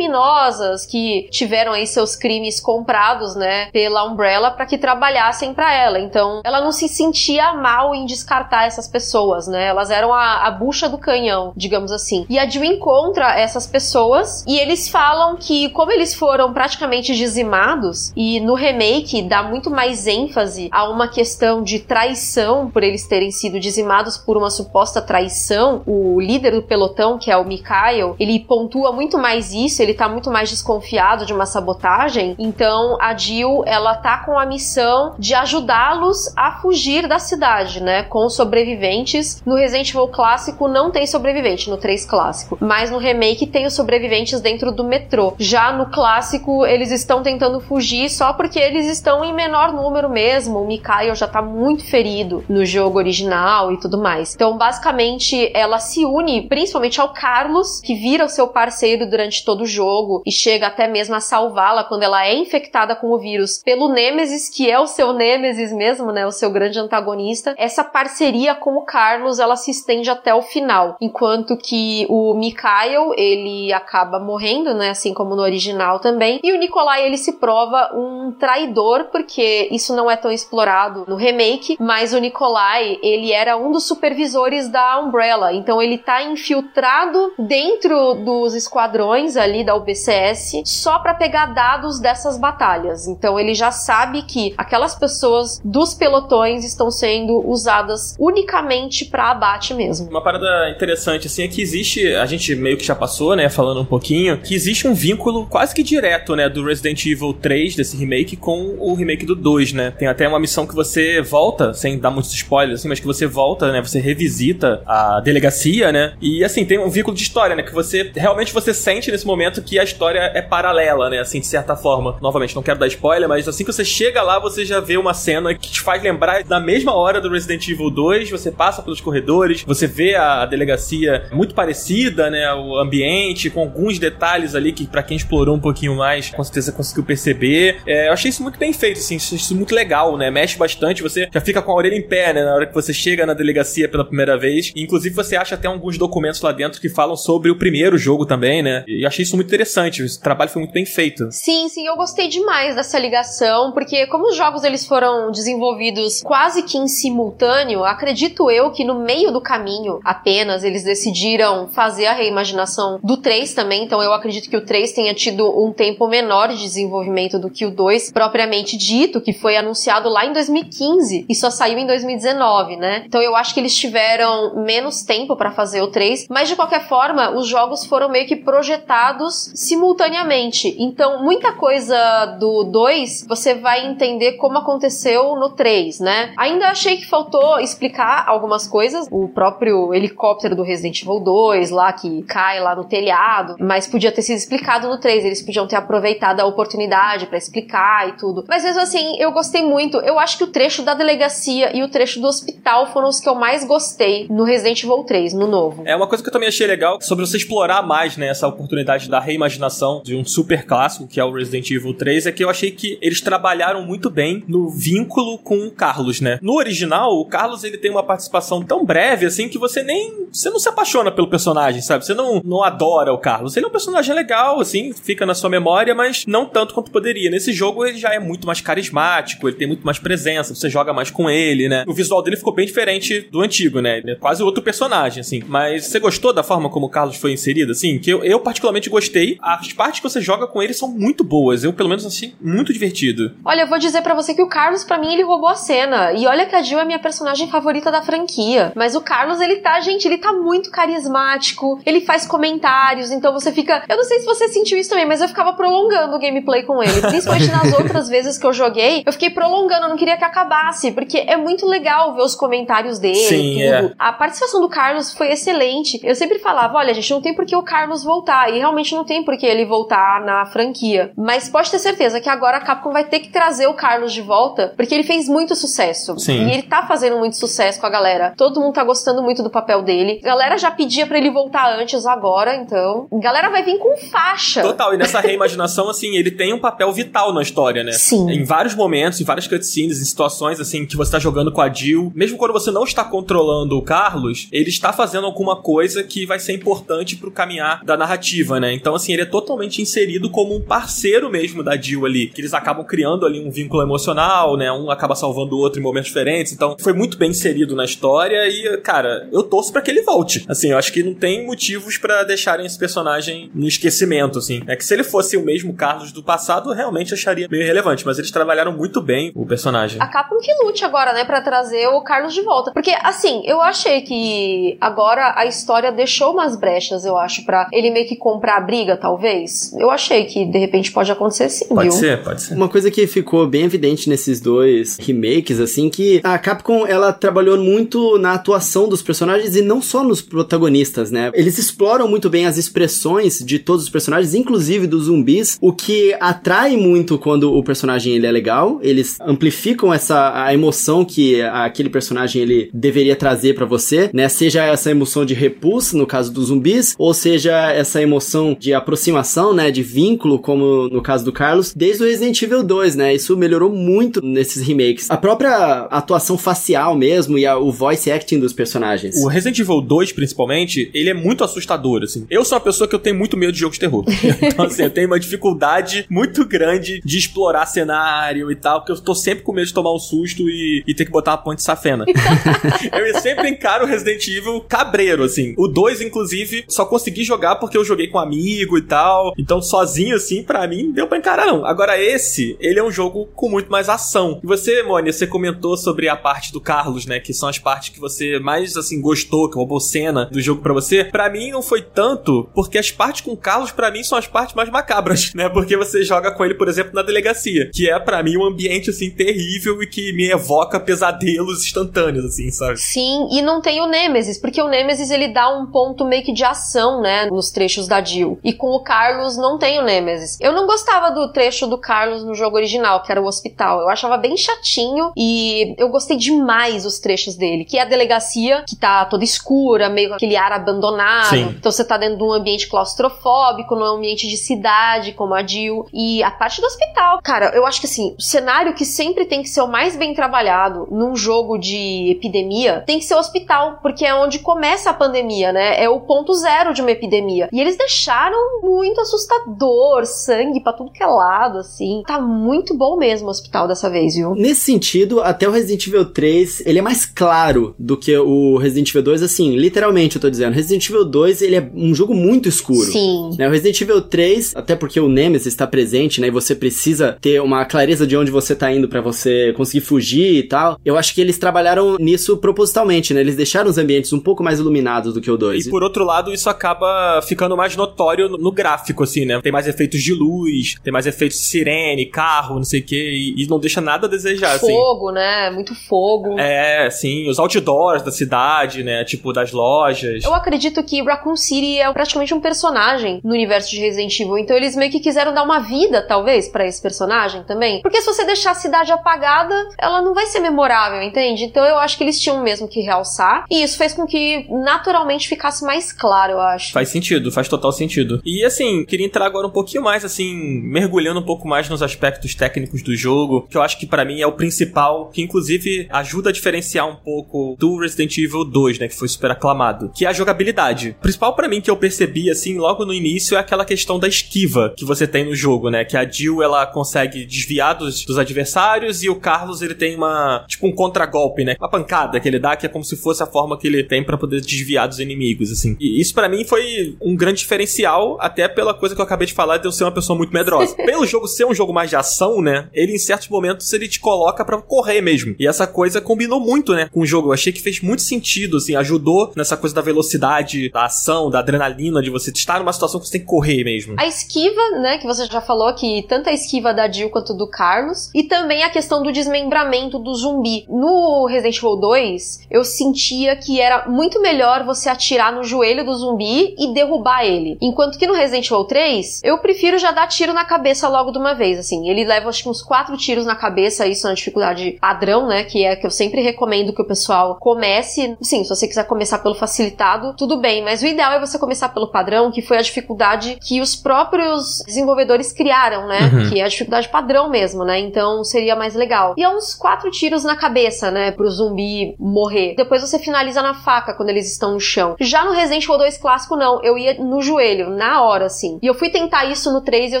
[0.08, 5.98] ex-criminosas que tiveram aí seus crimes comprados, né, pela Umbrella para que trabalhassem pra ela,
[5.98, 10.50] então ela não se sentia mal em descartar essas pessoas, né, elas eram a, a
[10.50, 12.26] bucha do canhão, digamos assim.
[12.28, 18.12] E a Jill encontra essas pessoas e eles falam que como eles foram praticamente dizimados
[18.16, 23.30] e no remake dá muito mais ênfase a uma questão de traição por eles terem
[23.30, 28.40] sido dizimados por uma suposta traição, o líder do pelotão, que é o Mikhail, ele
[28.40, 33.64] pontua muito mais isso, ele tá muito mais desconfiado de uma sabotagem, então a Jill,
[33.66, 39.42] ela tá com a missão de ajudá-los a fugir da cidade, né, com sobreviventes.
[39.44, 43.74] No Resident Evil clássico não tem sobrevivente, no 3 clássico, mas no remake tem os
[43.74, 45.34] sobreviventes dentro do metrô.
[45.36, 50.60] Já no clássico, eles estão tentando fugir só porque eles estão em menor número mesmo.
[50.60, 54.34] O Mikhail já tá muito ferido no jogo original e tudo mais.
[54.36, 59.62] Então, basicamente, ela se une principalmente ao Carlos, que vira o seu parceiro durante todo
[59.62, 63.18] o jogo jogo e chega até mesmo a salvá-la quando ela é infectada com o
[63.18, 63.62] vírus.
[63.64, 67.54] Pelo Nemesis, que é o seu Nemesis mesmo, né, o seu grande antagonista.
[67.56, 73.14] Essa parceria com o Carlos, ela se estende até o final, enquanto que o Mikhail,
[73.16, 77.90] ele acaba morrendo, né, assim como no original também, e o Nikolai, ele se prova
[77.94, 83.56] um traidor, porque isso não é tão explorado no remake, mas o Nikolai, ele era
[83.56, 90.62] um dos supervisores da Umbrella, então ele tá infiltrado dentro dos esquadrões ali da UBCS
[90.64, 93.06] só para pegar dados dessas batalhas.
[93.06, 99.74] Então ele já sabe que aquelas pessoas dos pelotões estão sendo usadas unicamente para abate
[99.74, 100.08] mesmo.
[100.08, 103.80] Uma parada interessante assim é que existe, a gente meio que já passou, né, falando
[103.80, 107.96] um pouquinho, que existe um vínculo quase que direto, né, do Resident Evil 3 desse
[107.96, 109.90] remake com o remake do 2, né?
[109.90, 113.26] Tem até uma missão que você volta, sem dar muitos spoilers assim, mas que você
[113.26, 116.14] volta, né, você revisita a delegacia, né?
[116.20, 119.62] E assim, tem um vínculo de história, né, que você realmente você sente nesse momento
[119.68, 122.16] que a história é paralela, né, assim, de certa forma.
[122.22, 125.12] Novamente, não quero dar spoiler, mas assim que você chega lá, você já vê uma
[125.12, 129.00] cena que te faz lembrar da mesma hora do Resident Evil 2, você passa pelos
[129.00, 134.86] corredores, você vê a delegacia muito parecida, né, o ambiente, com alguns detalhes ali que
[134.86, 137.76] para quem explorou um pouquinho mais, com certeza conseguiu perceber.
[137.86, 141.02] É, eu achei isso muito bem feito, assim, achei isso muito legal, né, mexe bastante,
[141.02, 143.34] você já fica com a orelha em pé, né, na hora que você chega na
[143.34, 144.72] delegacia pela primeira vez.
[144.74, 148.24] E, inclusive você acha até alguns documentos lá dentro que falam sobre o primeiro jogo
[148.24, 151.28] também, né, e achei isso muito interessante, o trabalho foi muito bem feito.
[151.30, 156.62] Sim, sim, eu gostei demais dessa ligação, porque como os jogos eles foram desenvolvidos quase
[156.62, 162.12] que em simultâneo, acredito eu que no meio do caminho apenas eles decidiram fazer a
[162.12, 166.48] reimaginação do 3 também, então eu acredito que o 3 tenha tido um tempo menor
[166.48, 171.34] de desenvolvimento do que o 2 propriamente dito, que foi anunciado lá em 2015 e
[171.34, 173.04] só saiu em 2019, né?
[173.06, 176.86] Então eu acho que eles tiveram menos tempo para fazer o 3, mas de qualquer
[176.88, 180.74] forma, os jogos foram meio que projetados simultaneamente.
[180.78, 186.32] Então, muita coisa do 2 você vai entender como aconteceu no 3, né?
[186.36, 189.06] Ainda achei que faltou explicar algumas coisas.
[189.10, 194.12] O próprio helicóptero do Resident Evil 2 lá que cai lá no telhado, mas podia
[194.12, 195.24] ter sido explicado no 3.
[195.24, 198.44] Eles podiam ter aproveitado a oportunidade para explicar e tudo.
[198.48, 199.98] Mas mesmo assim, eu gostei muito.
[199.98, 203.28] Eu acho que o trecho da delegacia e o trecho do hospital foram os que
[203.28, 205.82] eu mais gostei no Resident Evil 3, no novo.
[205.86, 209.08] É uma coisa que eu também achei legal sobre você explorar mais, né, essa oportunidade
[209.08, 212.50] da reimaginação de um super clássico que é o Resident Evil 3, é que eu
[212.50, 216.38] achei que eles trabalharam muito bem no vínculo com o Carlos, né?
[216.42, 220.50] No original, o Carlos ele tem uma participação tão breve assim que você nem você
[220.50, 222.04] não se apaixona pelo personagem, sabe?
[222.04, 223.56] Você não, não adora o Carlos.
[223.56, 227.30] Ele é um personagem legal, assim, fica na sua memória, mas não tanto quanto poderia.
[227.30, 230.92] Nesse jogo ele já é muito mais carismático, ele tem muito mais presença, você joga
[230.92, 231.84] mais com ele, né?
[231.86, 233.98] O visual dele ficou bem diferente do antigo, né?
[233.98, 235.42] Ele é quase outro personagem, assim.
[235.46, 237.98] Mas você gostou da forma como o Carlos foi inserido, assim?
[237.98, 239.17] Que eu, eu particularmente gostei.
[239.40, 241.64] As partes que você joga com ele são muito boas.
[241.64, 243.34] Eu, pelo menos, achei muito divertido.
[243.44, 246.12] Olha, eu vou dizer para você que o Carlos, para mim, ele roubou a cena.
[246.12, 248.72] E olha que a Jill é minha personagem favorita da franquia.
[248.74, 251.80] Mas o Carlos, ele tá, gente, ele tá muito carismático.
[251.84, 253.84] Ele faz comentários, então você fica.
[253.88, 256.82] Eu não sei se você sentiu isso também, mas eu ficava prolongando o gameplay com
[256.82, 257.00] ele.
[257.00, 260.92] Principalmente nas outras vezes que eu joguei, eu fiquei prolongando, eu não queria que acabasse,
[260.92, 263.14] porque é muito legal ver os comentários dele.
[263.14, 263.62] Sim, tudo.
[263.62, 263.92] é.
[263.98, 266.00] A participação do Carlos foi excelente.
[266.02, 268.52] Eu sempre falava: olha, gente, não tem por que o Carlos voltar.
[268.52, 271.10] E realmente não tem por que ele voltar na franquia.
[271.16, 274.20] Mas pode ter certeza que agora a Capcom vai ter que trazer o Carlos de
[274.20, 276.18] volta, porque ele fez muito sucesso.
[276.18, 276.46] Sim.
[276.46, 278.34] E ele tá fazendo muito sucesso com a galera.
[278.36, 280.20] Todo mundo tá gostando muito do papel dele.
[280.22, 283.08] A galera já pedia pra ele voltar antes agora, então.
[283.12, 284.62] A galera vai vir com faixa.
[284.62, 287.92] Total, e nessa reimaginação, assim, ele tem um papel vital na história, né?
[287.92, 288.30] Sim.
[288.30, 291.72] Em vários momentos, em várias cutscenes, em situações, assim, que você tá jogando com a
[291.72, 296.26] Jill, mesmo quando você não está controlando o Carlos, ele está fazendo alguma coisa que
[296.26, 298.72] vai ser importante pro caminhar da narrativa, né?
[298.72, 302.54] Então, assim, ele é totalmente inserido como um parceiro mesmo da Jill ali, que eles
[302.54, 304.70] acabam criando ali um vínculo emocional, né?
[304.70, 308.46] Um acaba salvando o outro em momentos diferentes, então foi muito bem inserido na história
[308.48, 310.44] e, cara, eu torço pra que ele volte.
[310.48, 314.62] Assim, eu acho que não tem motivos pra deixarem esse personagem no esquecimento, assim.
[314.66, 318.04] É que se ele fosse o mesmo Carlos do passado, eu realmente acharia meio relevante,
[318.04, 320.00] mas eles trabalharam muito bem o personagem.
[320.00, 322.72] A Capcom que lute agora, né, pra trazer o Carlos de volta.
[322.72, 327.90] Porque, assim, eu achei que agora a história deixou umas brechas, eu acho, pra ele
[327.90, 329.72] meio que comprar a briga, talvez.
[329.78, 331.98] Eu achei que, de repente, pode acontecer sim, Pode viu?
[331.98, 332.54] ser, pode ser.
[332.54, 337.58] Uma coisa que ficou bem evidente nesses dois remakes, assim, que a Capcom, ela trabalhou
[337.58, 341.30] muito na atuação dos personagens e não só nos protagonistas, né?
[341.34, 346.14] Eles exploram muito bem as expressões de todos os personagens, inclusive dos zumbis, o que
[346.20, 351.88] atrai muito quando o personagem ele é legal, eles amplificam essa a emoção que aquele
[351.88, 354.28] personagem ele deveria trazer pra você, né?
[354.28, 359.52] Seja essa emoção de repulsa no caso dos zumbis, ou seja essa emoção de aproximação,
[359.52, 363.14] né, de vínculo, como no caso do Carlos, desde o Resident Evil 2, né?
[363.14, 365.10] Isso melhorou muito nesses remakes.
[365.10, 369.16] A própria atuação facial mesmo e a, o voice acting dos personagens.
[369.22, 372.26] O Resident Evil 2, principalmente, ele é muito assustador, assim.
[372.30, 374.04] Eu sou uma pessoa que eu tenho muito medo de jogos de terror.
[374.42, 379.00] então, assim, eu tenho uma dificuldade muito grande de explorar cenário e tal, porque eu
[379.00, 381.62] tô sempre com medo de tomar um susto e, e ter que botar uma ponte
[381.62, 382.04] safena.
[382.92, 385.54] eu sempre encaro o Resident Evil cabreiro, assim.
[385.56, 388.22] O 2, inclusive, só consegui jogar porque eu joguei com um
[388.58, 389.32] amigo e tal.
[389.38, 391.64] Então, sozinho, assim, pra mim, deu pra encarar, não.
[391.64, 394.40] Agora, esse, ele é um jogo com muito mais ação.
[394.42, 397.20] E você, Mônia, você comentou sobre a parte do Carlos, né?
[397.20, 400.72] Que são as partes que você mais, assim, gostou, que roubou cena do jogo pra
[400.72, 401.04] você.
[401.04, 404.26] Pra mim, não foi tanto, porque as partes com o Carlos, pra mim, são as
[404.26, 405.48] partes mais macabras, né?
[405.48, 407.70] Porque você joga com ele, por exemplo, na delegacia.
[407.72, 412.50] Que é, pra mim, um ambiente, assim, terrível e que me evoca pesadelos instantâneos, assim,
[412.50, 412.78] sabe?
[412.78, 416.32] Sim, e não tem o Nemesis, porque o Nemesis ele dá um ponto meio que
[416.32, 418.38] de ação, né, nos trechos da Jill.
[418.48, 420.38] E com o Carlos não tem o Nemesis.
[420.40, 423.80] Eu não gostava do trecho do Carlos no jogo original, que era o hospital.
[423.80, 428.64] Eu achava bem chatinho e eu gostei demais os trechos dele, que é a delegacia,
[428.66, 431.28] que tá toda escura, meio aquele ar abandonado.
[431.28, 431.54] Sim.
[431.58, 435.86] Então você tá dentro de um ambiente claustrofóbico, num ambiente de cidade, como a Jill.
[435.92, 439.42] E a parte do hospital, cara, eu acho que assim, o cenário que sempre tem
[439.42, 443.78] que ser o mais bem trabalhado num jogo de epidemia tem que ser o hospital,
[443.82, 445.82] porque é onde começa a pandemia, né?
[445.82, 447.50] É o ponto zero de uma epidemia.
[447.52, 452.02] E eles deixaram muito assustador, sangue pra tudo que é lado, assim.
[452.06, 454.34] Tá muito bom mesmo o hospital dessa vez, viu?
[454.34, 458.90] Nesse sentido, até o Resident Evil 3, ele é mais claro do que o Resident
[458.90, 460.54] Evil 2, assim, literalmente eu tô dizendo.
[460.54, 462.90] Resident Evil 2, ele é um jogo muito escuro.
[462.90, 463.30] Sim.
[463.38, 467.16] Né, o Resident Evil 3, até porque o Nemesis está presente, né, e você precisa
[467.20, 470.78] ter uma clareza de onde você tá indo pra você conseguir fugir e tal.
[470.84, 473.20] Eu acho que eles trabalharam nisso propositalmente, né?
[473.20, 475.66] Eles deixaram os ambientes um pouco mais iluminados do que o 2.
[475.66, 479.40] E por outro lado, isso acaba ficando mais notório no, no gráfico, assim, né?
[479.40, 483.12] Tem mais efeitos de luz, tem mais efeitos de sirene, carro, não sei o quê,
[483.12, 484.72] e, e não deixa nada a desejar, assim.
[484.72, 485.50] Fogo, né?
[485.50, 486.38] Muito fogo.
[486.38, 489.04] É, sim, os outdoors da cidade, né?
[489.04, 490.24] Tipo, das lojas.
[490.24, 494.56] Eu acredito que Raccoon City é praticamente um personagem no universo de Resident Evil, então
[494.56, 497.80] eles meio que quiseram dar uma vida, talvez, pra esse personagem também.
[497.82, 501.44] Porque se você deixar a cidade apagada, ela não vai ser memorável, entende?
[501.44, 505.28] Então eu acho que eles tinham mesmo que realçar, e isso fez com que naturalmente
[505.28, 506.72] ficasse mais claro, eu acho.
[506.72, 508.17] Faz sentido, faz total sentido.
[508.24, 512.34] E assim, queria entrar agora um pouquinho mais, assim, mergulhando um pouco mais nos aspectos
[512.34, 516.30] técnicos do jogo, que eu acho que pra mim é o principal, que inclusive ajuda
[516.30, 520.08] a diferenciar um pouco do Resident Evil 2, né, que foi super aclamado, que é
[520.08, 520.96] a jogabilidade.
[520.98, 524.08] O principal pra mim que eu percebi, assim, logo no início é aquela questão da
[524.08, 528.18] esquiva que você tem no jogo, né, que a Jill, ela consegue desviar dos, dos
[528.18, 532.38] adversários e o Carlos, ele tem uma, tipo um contragolpe, né, uma pancada que ele
[532.38, 534.98] dá, que é como se fosse a forma que ele tem pra poder desviar dos
[534.98, 535.76] inimigos, assim.
[535.80, 539.34] E isso pra mim foi um grande diferencial, até pela coisa que eu acabei de
[539.34, 540.74] falar de eu ser uma pessoa muito medrosa.
[540.88, 544.00] Pelo jogo ser um jogo mais de ação, né, ele em certos momentos ele te
[544.00, 545.34] coloca pra correr mesmo.
[545.38, 547.28] E essa coisa combinou muito, né, com o jogo.
[547.28, 551.40] Eu achei que fez muito sentido, assim, ajudou nessa coisa da velocidade, da ação, da
[551.40, 553.94] adrenalina, de você estar numa situação que você tem que correr mesmo.
[553.98, 557.48] A esquiva, né, que você já falou que tanto a esquiva da Jill quanto do
[557.48, 560.64] Carlos, e também a questão do desmembramento do zumbi.
[560.68, 565.94] No Resident Evil 2, eu sentia que era muito melhor você atirar no joelho do
[565.94, 567.58] zumbi e derrubar ele.
[567.60, 571.18] Enquanto que no Resident Evil 3, eu prefiro já dar tiro na cabeça logo de
[571.18, 571.88] uma vez, assim.
[571.88, 575.44] Ele leva acho que uns quatro tiros na cabeça, isso é uma dificuldade padrão, né,
[575.44, 578.16] que é que eu sempre recomendo que o pessoal comece.
[578.20, 581.68] Sim, se você quiser começar pelo facilitado, tudo bem, mas o ideal é você começar
[581.70, 586.10] pelo padrão, que foi a dificuldade que os próprios desenvolvedores criaram, né?
[586.12, 586.30] Uhum.
[586.30, 587.78] Que é a dificuldade padrão mesmo, né?
[587.78, 589.14] Então seria mais legal.
[589.16, 591.10] E é uns quatro tiros na cabeça, né?
[591.10, 592.54] Pro zumbi morrer.
[592.56, 594.96] Depois você finaliza na faca quando eles estão no chão.
[595.00, 596.62] Já no Resident Evil 2 clássico, não.
[596.62, 598.58] Eu ia no joelho, na hora, assim.
[598.62, 600.00] E eu fui tentar isso no 3 e eu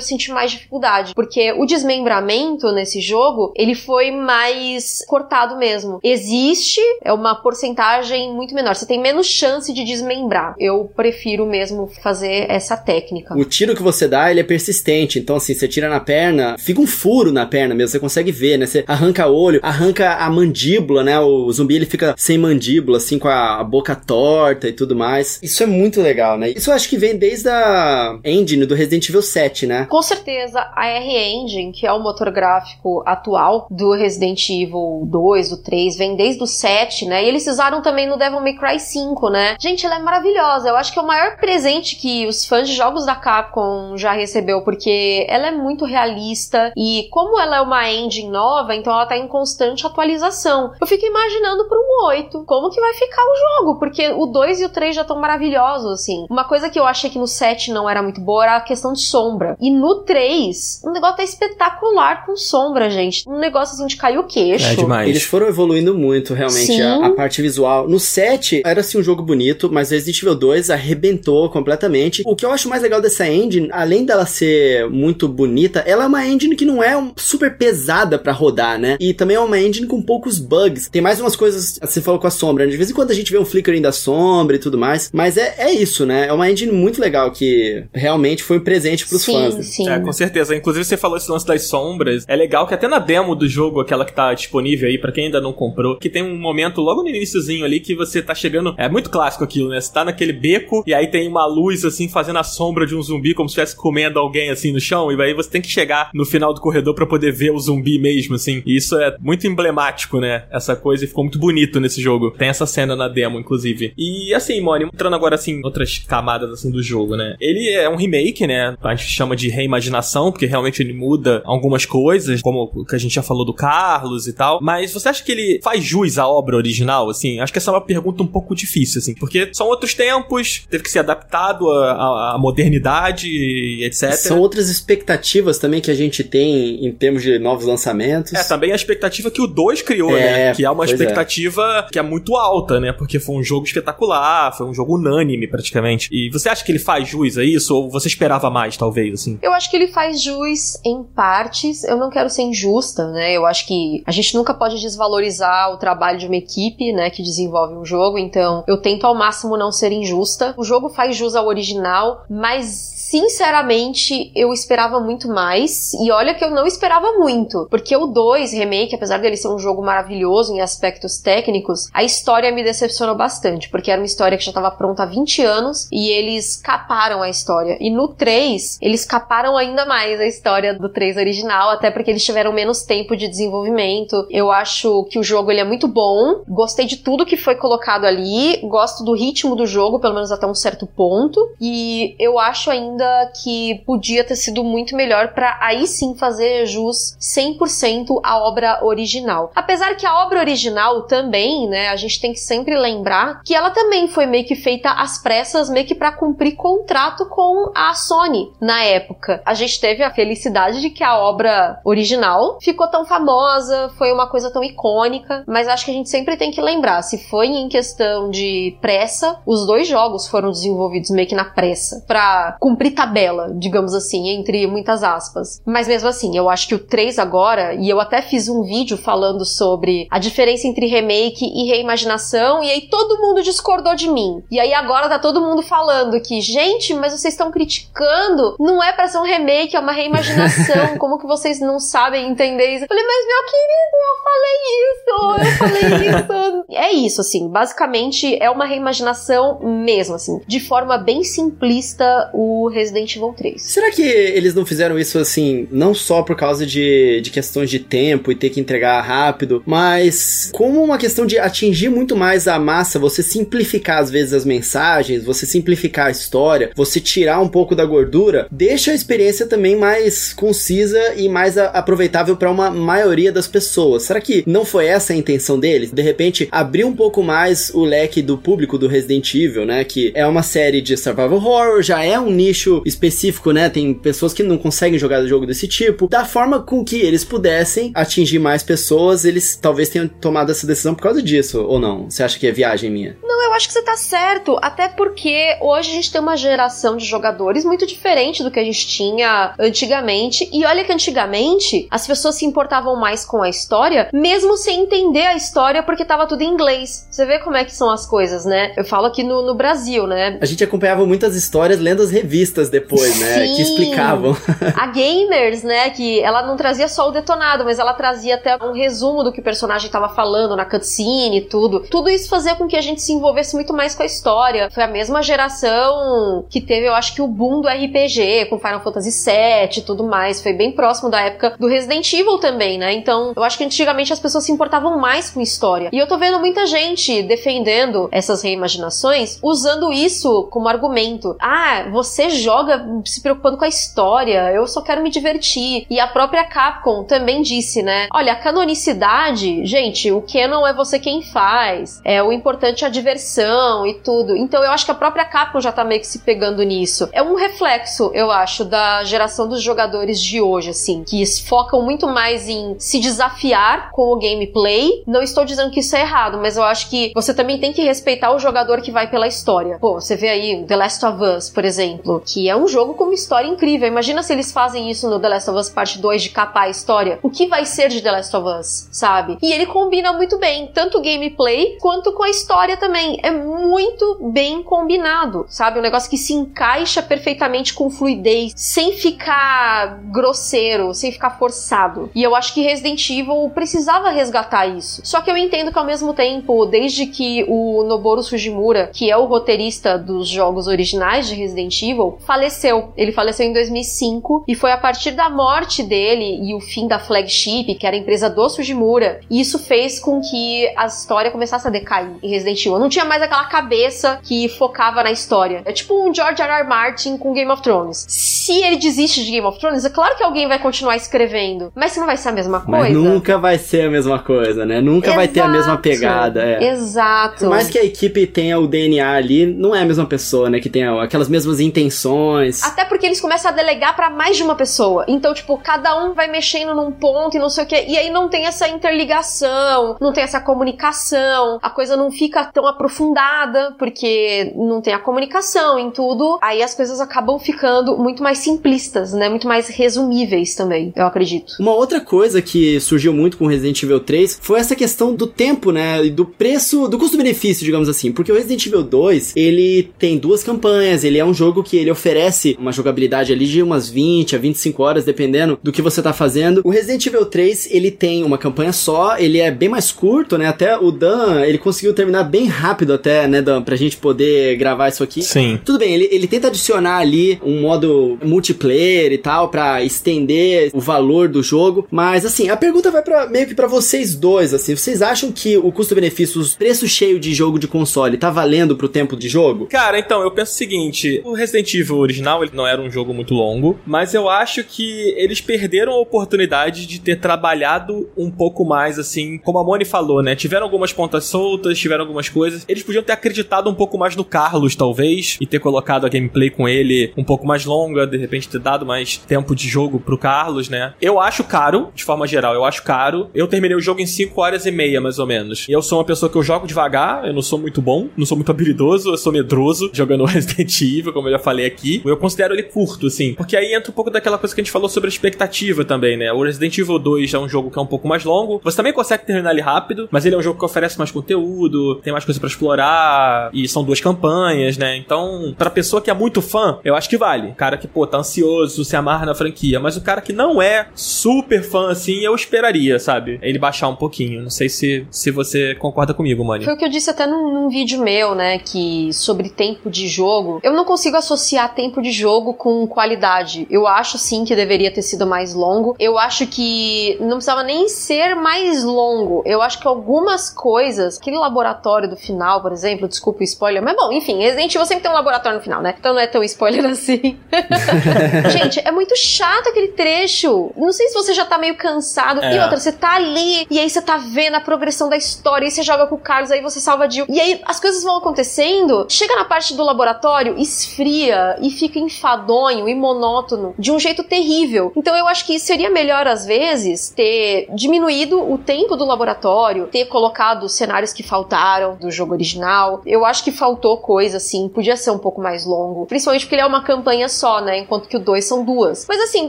[0.00, 1.14] senti mais dificuldade.
[1.14, 5.98] Porque o desmembramento nesse jogo, ele foi mais cortado mesmo.
[6.02, 8.74] Existe, é uma porcentagem muito menor.
[8.74, 10.54] Você tem menos chance de desmembrar.
[10.58, 13.36] Eu prefiro mesmo fazer essa técnica.
[13.36, 15.18] O tiro que você dá, ele é persistente.
[15.18, 18.58] Então, assim, você tira na perna, fica um furo na perna mesmo, você consegue ver,
[18.58, 18.66] né?
[18.66, 21.18] Você arranca o olho, arranca a mandíbula, né?
[21.20, 25.38] O zumbi, ele fica sem mandíbula, assim, com a boca torta e tudo mais.
[25.42, 26.50] Isso é muito legal, né?
[26.50, 27.77] Isso eu acho que vem desde a
[28.24, 29.86] engine do Resident Evil 7, né?
[29.86, 35.56] Com certeza, a R-Engine, que é o motor gráfico atual do Resident Evil 2, do
[35.62, 37.24] 3, vem desde o 7, né?
[37.24, 39.56] E eles usaram também no Devil May Cry 5, né?
[39.60, 40.68] Gente, ela é maravilhosa.
[40.68, 44.12] Eu acho que é o maior presente que os fãs de jogos da Capcom já
[44.12, 49.06] recebeu, porque ela é muito realista e como ela é uma engine nova, então ela
[49.06, 50.72] tá em constante atualização.
[50.80, 54.60] Eu fico imaginando para um 8, como que vai ficar o jogo, porque o 2
[54.60, 56.26] e o 3 já estão maravilhosos, assim.
[56.30, 58.60] Uma coisa que eu achei que no 7 7 não era muito boa era a
[58.60, 59.56] questão de sombra.
[59.60, 63.24] E no 3, o negócio tá espetacular com sombra, gente.
[63.28, 64.66] Um negócio assim de cair o queixo.
[64.66, 65.08] É demais.
[65.08, 67.88] Eles foram evoluindo muito, realmente, a, a parte visual.
[67.88, 72.22] No 7, era assim um jogo bonito, mas Resident Evil 2 arrebentou completamente.
[72.26, 76.06] O que eu acho mais legal dessa engine, além dela ser muito bonita, ela é
[76.06, 78.96] uma engine que não é um- super pesada pra rodar, né?
[79.00, 80.88] E também é uma engine com poucos bugs.
[80.88, 82.70] Tem mais umas coisas, você falou com a sombra, né?
[82.70, 85.36] de vez em quando a gente vê um flickering da sombra e tudo mais, mas
[85.36, 86.26] é, é isso, né?
[86.28, 87.47] É uma engine muito legal que
[87.92, 89.56] realmente foi um presente pros sim, fãs.
[89.56, 89.62] né?
[89.62, 89.88] sim.
[89.88, 90.54] É, com certeza.
[90.54, 92.24] Inclusive, você falou esse lance das sombras.
[92.28, 95.26] É legal que até na demo do jogo, aquela que tá disponível aí pra quem
[95.26, 98.74] ainda não comprou, que tem um momento logo no iníciozinho ali que você tá chegando.
[98.76, 99.80] É muito clássico aquilo, né?
[99.80, 103.02] Você tá naquele beco e aí tem uma luz assim fazendo a sombra de um
[103.02, 105.10] zumbi como se estivesse comendo alguém assim no chão.
[105.12, 107.98] E aí você tem que chegar no final do corredor pra poder ver o zumbi
[107.98, 108.62] mesmo, assim.
[108.64, 110.44] E isso é muito emblemático, né?
[110.50, 112.30] Essa coisa e ficou muito bonito nesse jogo.
[112.30, 113.92] Tem essa cena na demo, inclusive.
[113.96, 117.36] E assim, Moni, entrando agora assim outras camadas assim do jogo, né?
[117.40, 118.74] Ele é um remake, né?
[118.82, 122.98] A gente chama de reimaginação, porque realmente ele muda algumas coisas, como o que a
[122.98, 124.58] gente já falou do Carlos e tal.
[124.62, 127.40] Mas você acha que ele faz jus à obra original, assim?
[127.40, 130.82] Acho que essa é uma pergunta um pouco difícil, assim, porque são outros tempos, teve
[130.84, 134.12] que ser adaptado à, à- modernidade e etc.
[134.12, 138.32] São outras expectativas também que a gente tem em termos de novos lançamentos.
[138.34, 140.54] É, também a expectativa que o 2 criou, É, né?
[140.54, 140.86] Que é uma é.
[140.90, 142.92] expectativa que é muito alta, né?
[142.92, 146.08] Porque foi um jogo espetacular, foi um jogo unânime praticamente.
[146.12, 147.74] E você acha que ele faz jus a isso?
[147.74, 149.38] Ou você esperava mais, talvez, assim?
[149.42, 151.84] Eu acho que ele faz jus em partes.
[151.84, 153.32] Eu não quero ser injusta, né?
[153.32, 157.22] Eu acho que a gente nunca pode desvalorizar o trabalho de uma equipe, né, que
[157.22, 158.18] desenvolve um jogo.
[158.18, 160.54] Então, eu tento ao máximo não ser injusta.
[160.56, 165.94] O jogo faz jus ao original, mas sinceramente, eu esperava muito mais.
[165.94, 169.58] E olha que eu não esperava muito, porque o 2 Remake, apesar dele ser um
[169.58, 174.44] jogo maravilhoso em aspectos técnicos, a história me decepcionou bastante, porque era uma história que
[174.44, 177.76] já estava pronta há 20 anos e eles caparam a história.
[177.80, 182.24] E no 3, eles caparam ainda mais a história do 3 original, até porque eles
[182.24, 184.26] tiveram menos tempo de desenvolvimento.
[184.30, 188.04] Eu acho que o jogo ele é muito bom, gostei de tudo que foi colocado
[188.04, 192.70] ali, gosto do ritmo do jogo, pelo menos até um certo ponto, e eu acho
[192.70, 198.84] ainda que podia ter sido muito melhor pra aí sim fazer jus 100% à obra
[198.84, 199.52] original.
[199.54, 203.70] Apesar que a obra original também, né, a gente tem que sempre lembrar que ela
[203.70, 208.52] também foi meio que feita às pressas, meio que pra cumprir contrato com a Sony
[208.60, 209.42] na época.
[209.44, 214.28] A gente teve a felicidade de que a obra original ficou tão famosa, foi uma
[214.28, 217.68] coisa tão icônica, mas acho que a gente sempre tem que lembrar, se foi em
[217.68, 223.52] questão de pressa, os dois jogos foram desenvolvidos meio que na pressa, pra cumprir tabela,
[223.54, 225.62] digamos assim, entre muitas aspas.
[225.66, 228.96] Mas mesmo assim, eu acho que o 3 agora, e eu até fiz um vídeo
[228.96, 234.42] falando sobre a diferença entre remake e reimaginação, e aí todo mundo discordou de mim.
[234.50, 238.92] E aí agora tá todo mundo falando que, gente, mas vocês estão criticando, não é
[238.92, 242.84] pra ser um remake, é uma reimaginação, como que vocês não sabem entender isso?
[242.84, 244.58] Eu falei, mas meu querido, eu falei
[244.88, 245.08] isso,
[245.38, 246.68] eu falei isso.
[246.78, 253.16] É isso, assim, basicamente é uma reimaginação mesmo, assim, de forma bem simplista o Resident
[253.16, 253.60] Evil 3.
[253.62, 257.78] Será que eles não fizeram isso assim, não só por causa de, de questões de
[257.78, 262.58] tempo e ter que entregar rápido, mas como uma questão de atingir muito mais a
[262.58, 267.74] massa, você simplificar às vezes as mensagens, você simplificar a história, você tirar um pouco
[267.74, 273.46] da gordura, deixa a experiência também mais concisa e mais aproveitável para uma maioria das
[273.46, 274.04] pessoas.
[274.04, 275.90] Será que não foi essa a intenção deles?
[275.92, 279.84] De repente, abrir um pouco mais o leque do público do Resident Evil, né?
[279.84, 283.68] Que é uma série de survival horror, já é um nicho específico, né?
[283.68, 286.08] Tem pessoas que não conseguem jogar jogo desse tipo.
[286.08, 290.94] Da forma com que eles pudessem atingir mais pessoas, eles talvez tenham tomado essa decisão
[290.94, 292.10] por causa disso, ou não?
[292.10, 293.16] Você acha que é viagem minha?
[293.22, 296.67] Não, eu acho que você tá certo, até porque hoje a gente tem uma geração
[296.96, 300.48] de jogadores muito diferente do que a gente tinha antigamente.
[300.52, 305.26] E olha que antigamente as pessoas se importavam mais com a história, mesmo sem entender
[305.26, 307.06] a história, porque tava tudo em inglês.
[307.10, 308.72] Você vê como é que são as coisas, né?
[308.76, 310.38] Eu falo aqui no, no Brasil, né?
[310.40, 313.46] A gente acompanhava muitas histórias lendo as revistas depois, né?
[313.46, 313.54] Sim.
[313.56, 314.36] Que explicavam.
[314.76, 318.72] A Gamers, né, que ela não trazia só o detonado, mas ela trazia até um
[318.72, 321.80] resumo do que o personagem tava falando na cutscene e tudo.
[321.80, 324.70] Tudo isso fazia com que a gente se envolvesse muito mais com a história.
[324.70, 328.80] Foi a mesma geração que teve, eu acho que o boom do RPG, com Final
[328.80, 330.42] Fantasy VII e tudo mais.
[330.42, 332.92] Foi bem próximo da época do Resident Evil também, né?
[332.92, 335.90] Então, eu acho que antigamente as pessoas se importavam mais com história.
[335.92, 341.36] E eu tô vendo muita gente defendendo essas reimaginações usando isso como argumento.
[341.40, 345.86] Ah, você joga se preocupando com a história, eu só quero me divertir.
[345.90, 348.08] E a própria Capcom também disse, né?
[348.12, 352.00] Olha, a canonicidade, gente, o canon é você quem faz.
[352.04, 354.36] É o importante é a diversão e tudo.
[354.36, 357.08] Então eu acho que a própria Capcom já tá meio que se pegando nisso.
[357.12, 362.06] É um reflexo, eu acho, da geração dos jogadores de hoje, assim, que focam muito
[362.06, 365.02] mais em se desafiar com o gameplay.
[365.06, 367.82] Não estou dizendo que isso é errado, mas eu acho que você também tem que
[367.82, 369.78] respeitar o jogador que vai pela história.
[369.80, 373.04] Pô, você vê aí The Last of Us, por exemplo, que é um jogo com
[373.04, 373.88] uma história incrível.
[373.88, 376.68] Imagina se eles fazem isso no The Last of Us Parte 2 de capar a
[376.70, 377.18] história.
[377.22, 379.38] O que vai ser de The Last of Us, sabe?
[379.42, 383.18] E ele combina muito bem, tanto o gameplay quanto com a história também.
[383.22, 385.78] É muito bem combinado, sabe?
[385.78, 392.10] Um negócio que se encaixa perfeitamente com fluidez, sem ficar grosseiro, sem ficar forçado.
[392.14, 395.00] E eu acho que Resident Evil precisava resgatar isso.
[395.04, 399.16] Só que eu entendo que ao mesmo tempo, desde que o Noboru Sujimura, que é
[399.16, 402.92] o roteirista dos jogos originais de Resident Evil, faleceu.
[402.96, 406.98] Ele faleceu em 2005 e foi a partir da morte dele e o fim da
[406.98, 411.66] Flagship, que era a empresa do Sujimura, e isso fez com que a história começasse
[411.66, 412.78] a decair em Resident Evil.
[412.78, 415.62] Não tinha mais aquela cabeça que focava na história.
[415.64, 416.42] É tipo um George R.
[416.42, 416.68] R.
[416.68, 418.06] Martin com Game of Thrones.
[418.08, 421.96] Se ele desiste de Game of Thrones, é claro que alguém vai continuar escrevendo, mas
[421.96, 422.80] não vai ser a mesma coisa.
[422.80, 424.80] Mas nunca vai ser a mesma coisa, né?
[424.80, 425.16] Nunca Exato.
[425.16, 426.42] vai ter a mesma pegada.
[426.42, 426.72] É.
[426.72, 427.40] Exato.
[427.40, 430.60] Por mais que a equipe tenha o DNA ali, não é a mesma pessoa, né?
[430.60, 432.62] Que tenha aquelas mesmas intenções.
[432.62, 435.04] Até porque eles começam a delegar para mais de uma pessoa.
[435.08, 437.84] Então, tipo, cada um vai mexendo num ponto e não sei o que.
[437.86, 442.66] E aí não tem essa interligação, não tem essa comunicação, a coisa não fica tão
[442.66, 446.17] aprofundada, porque não tem a comunicação em tudo.
[446.42, 449.28] Aí as coisas acabam ficando muito mais simplistas, né?
[449.28, 451.54] Muito mais resumíveis também, eu acredito.
[451.58, 455.70] Uma outra coisa que surgiu muito com Resident Evil 3 foi essa questão do tempo,
[455.70, 456.04] né?
[456.04, 458.12] E do preço, do custo-benefício, digamos assim.
[458.12, 461.90] Porque o Resident Evil 2, ele tem duas campanhas, ele é um jogo que ele
[461.90, 466.12] oferece uma jogabilidade ali de umas 20 a 25 horas, dependendo do que você tá
[466.12, 466.60] fazendo.
[466.64, 470.46] O Resident Evil 3, ele tem uma campanha só, ele é bem mais curto, né?
[470.46, 473.62] Até o Dan, ele conseguiu terminar bem rápido até, né, Dan?
[473.62, 475.22] Pra gente poder gravar isso aqui.
[475.22, 475.58] Sim.
[475.64, 480.80] Tudo bem, ele, ele tenta adicionar ali um modo multiplayer e tal, para estender o
[480.80, 481.86] valor do jogo.
[481.90, 484.74] Mas, assim, a pergunta vai para meio que para vocês dois, assim.
[484.74, 489.16] Vocês acham que o custo-benefício, preço cheio de jogo de console, tá valendo pro tempo
[489.16, 489.66] de jogo?
[489.66, 493.12] Cara, então, eu penso o seguinte: o Resident Evil original, ele não era um jogo
[493.12, 498.64] muito longo, mas eu acho que eles perderam a oportunidade de ter trabalhado um pouco
[498.64, 500.34] mais, assim, como a Moni falou, né?
[500.34, 502.64] Tiveram algumas pontas soltas, tiveram algumas coisas.
[502.68, 506.50] Eles podiam ter acreditado um pouco mais no Carlos, talvez, e ter colocado a gameplay
[506.50, 510.18] com ele um pouco mais longa, de repente ter dado mais tempo de jogo pro
[510.18, 510.94] Carlos, né?
[511.00, 513.28] Eu acho caro, de forma geral, eu acho caro.
[513.34, 515.66] Eu terminei o jogo em 5 horas e meia, mais ou menos.
[515.68, 518.26] E eu sou uma pessoa que eu jogo devagar, eu não sou muito bom, não
[518.26, 522.02] sou muito habilidoso, eu sou medroso jogando Resident Evil, como eu já falei aqui.
[522.04, 524.72] Eu considero ele curto, assim, porque aí entra um pouco daquela coisa que a gente
[524.72, 526.32] falou sobre a expectativa também, né?
[526.32, 528.60] O Resident Evil 2 é um jogo que é um pouco mais longo.
[528.62, 531.96] Você também consegue terminar ele rápido, mas ele é um jogo que oferece mais conteúdo,
[531.96, 534.96] tem mais coisa para explorar, e são duas campanhas, né?
[534.96, 537.52] Então, pra pessoa que é muito fã, eu acho que vale.
[537.52, 539.78] O cara que, pô, tá ansioso, se amarra na franquia.
[539.78, 543.38] Mas o cara que não é super fã, assim, eu esperaria, sabe?
[543.40, 544.42] Ele baixar um pouquinho.
[544.42, 546.64] Não sei se, se você concorda comigo, Mani.
[546.64, 548.58] Foi o que eu disse até num, num vídeo meu, né?
[548.58, 550.58] Que sobre tempo de jogo.
[550.64, 553.64] Eu não consigo associar tempo de jogo com qualidade.
[553.70, 555.94] Eu acho sim que deveria ter sido mais longo.
[556.00, 559.42] Eu acho que não precisava nem ser mais longo.
[559.46, 563.94] Eu acho que algumas coisas, aquele laboratório do final, por exemplo, desculpa o spoiler, mas
[563.94, 565.94] bom, enfim, Resident Evil sempre tem um laboratório no final, né?
[565.98, 567.38] Então não é tão spoiler assim.
[568.50, 570.72] Gente, é muito chato aquele trecho.
[570.76, 572.42] Não sei se você já tá meio cansado.
[572.42, 572.56] É.
[572.56, 575.70] E outra, você tá ali, e aí você tá vendo a progressão da história, e
[575.70, 577.26] você joga com o Carlos, aí você salva a Jill.
[577.28, 582.88] E aí as coisas vão acontecendo, chega na parte do laboratório, esfria e fica enfadonho
[582.88, 584.92] e monótono de um jeito terrível.
[584.96, 590.06] Então eu acho que seria melhor, às vezes, ter diminuído o tempo do laboratório, ter
[590.06, 593.02] colocado cenários que faltaram do jogo original.
[593.04, 596.06] Eu acho que faltou coisa, assim, podia ser um pouco mais longo.
[596.06, 597.78] Principalmente porque ele é uma campanha só, né?
[597.78, 599.06] Enquanto que o 2 são duas.
[599.08, 599.48] Mas assim,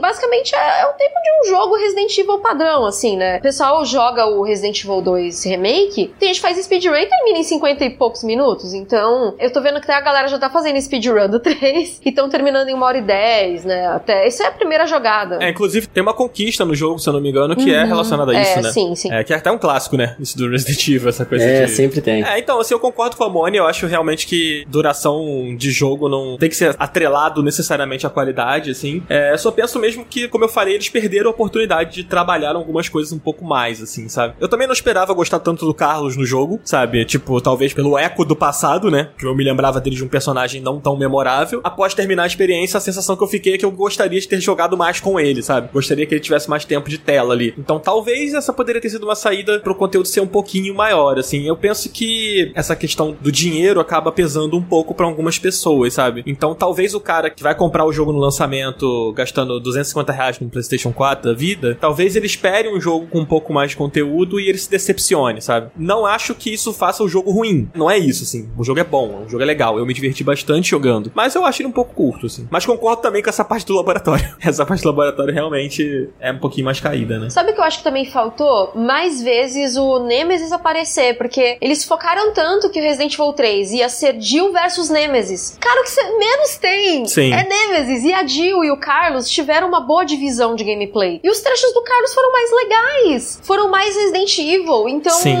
[0.00, 3.38] basicamente é, é, o tempo de um jogo Resident Evil padrão, assim, né?
[3.38, 7.38] O pessoal joga o Resident Evil 2 Remake, tem gente que faz speedrun e termina
[7.38, 8.74] em 50 e poucos minutos.
[8.74, 12.28] Então, eu tô vendo que a galera já tá fazendo speedrun do 3 e estão
[12.28, 13.86] terminando em uma hora e 10, né?
[13.88, 14.26] Até.
[14.26, 15.38] Isso é a primeira jogada.
[15.40, 17.84] É, inclusive tem uma conquista no jogo, se eu não me engano, que é uhum.
[17.84, 18.70] é relacionada a isso, é, né?
[18.70, 19.12] Sim, sim.
[19.12, 20.16] É, que é até um clássico, né?
[20.18, 21.72] Isso do Resident Evil, essa coisa é, de...
[21.72, 22.22] sempre tem.
[22.22, 25.99] É, então, assim, eu concordo com a Moni, eu acho realmente que duração de jogo
[26.08, 29.02] não tem que ser atrelado necessariamente à qualidade, assim.
[29.08, 32.88] É, só penso mesmo que, como eu falei, eles perderam a oportunidade de trabalhar algumas
[32.88, 34.34] coisas um pouco mais, assim, sabe?
[34.40, 37.04] Eu também não esperava gostar tanto do Carlos no jogo, sabe?
[37.04, 39.10] Tipo, talvez pelo eco do passado, né?
[39.18, 41.60] Que eu me lembrava dele de um personagem não tão memorável.
[41.64, 44.40] Após terminar a experiência, a sensação que eu fiquei é que eu gostaria de ter
[44.40, 45.68] jogado mais com ele, sabe?
[45.72, 47.54] Gostaria que ele tivesse mais tempo de tela ali.
[47.58, 51.46] Então talvez essa poderia ter sido uma saída pro conteúdo ser um pouquinho maior, assim.
[51.46, 56.22] Eu penso que essa questão do dinheiro acaba pesando um pouco para algumas pessoas, sabe?
[56.26, 60.48] Então talvez o cara que vai comprar o jogo no lançamento gastando 250 reais no
[60.48, 64.40] PlayStation 4 da vida, talvez ele espere um jogo com um pouco mais de conteúdo
[64.40, 65.70] e ele se decepcione, sabe?
[65.76, 67.68] Não acho que isso faça o jogo ruim.
[67.74, 68.48] Não é isso, assim.
[68.56, 69.78] O jogo é bom, o jogo é legal.
[69.78, 71.10] Eu me diverti bastante jogando.
[71.14, 72.46] Mas eu acho ele um pouco curto, assim.
[72.50, 74.28] Mas concordo também com essa parte do laboratório.
[74.40, 77.30] Essa parte do laboratório realmente é um pouquinho mais caída, né?
[77.30, 78.72] Sabe o que eu acho que também faltou?
[78.74, 83.88] Mais vezes o Nemesis aparecer, porque eles focaram tanto que o Resident Evil 3 ia
[83.88, 85.56] ser Jill versus Nemesis.
[85.60, 87.32] Cara, o que você menos tem Sim.
[87.32, 88.04] é Nemesis.
[88.04, 91.20] E a Jill e o Carlos tiveram uma boa divisão de gameplay.
[91.22, 93.40] E os trechos do Carlos foram mais legais.
[93.42, 94.88] Foram mais Resident Evil.
[94.88, 95.36] Então, Sim.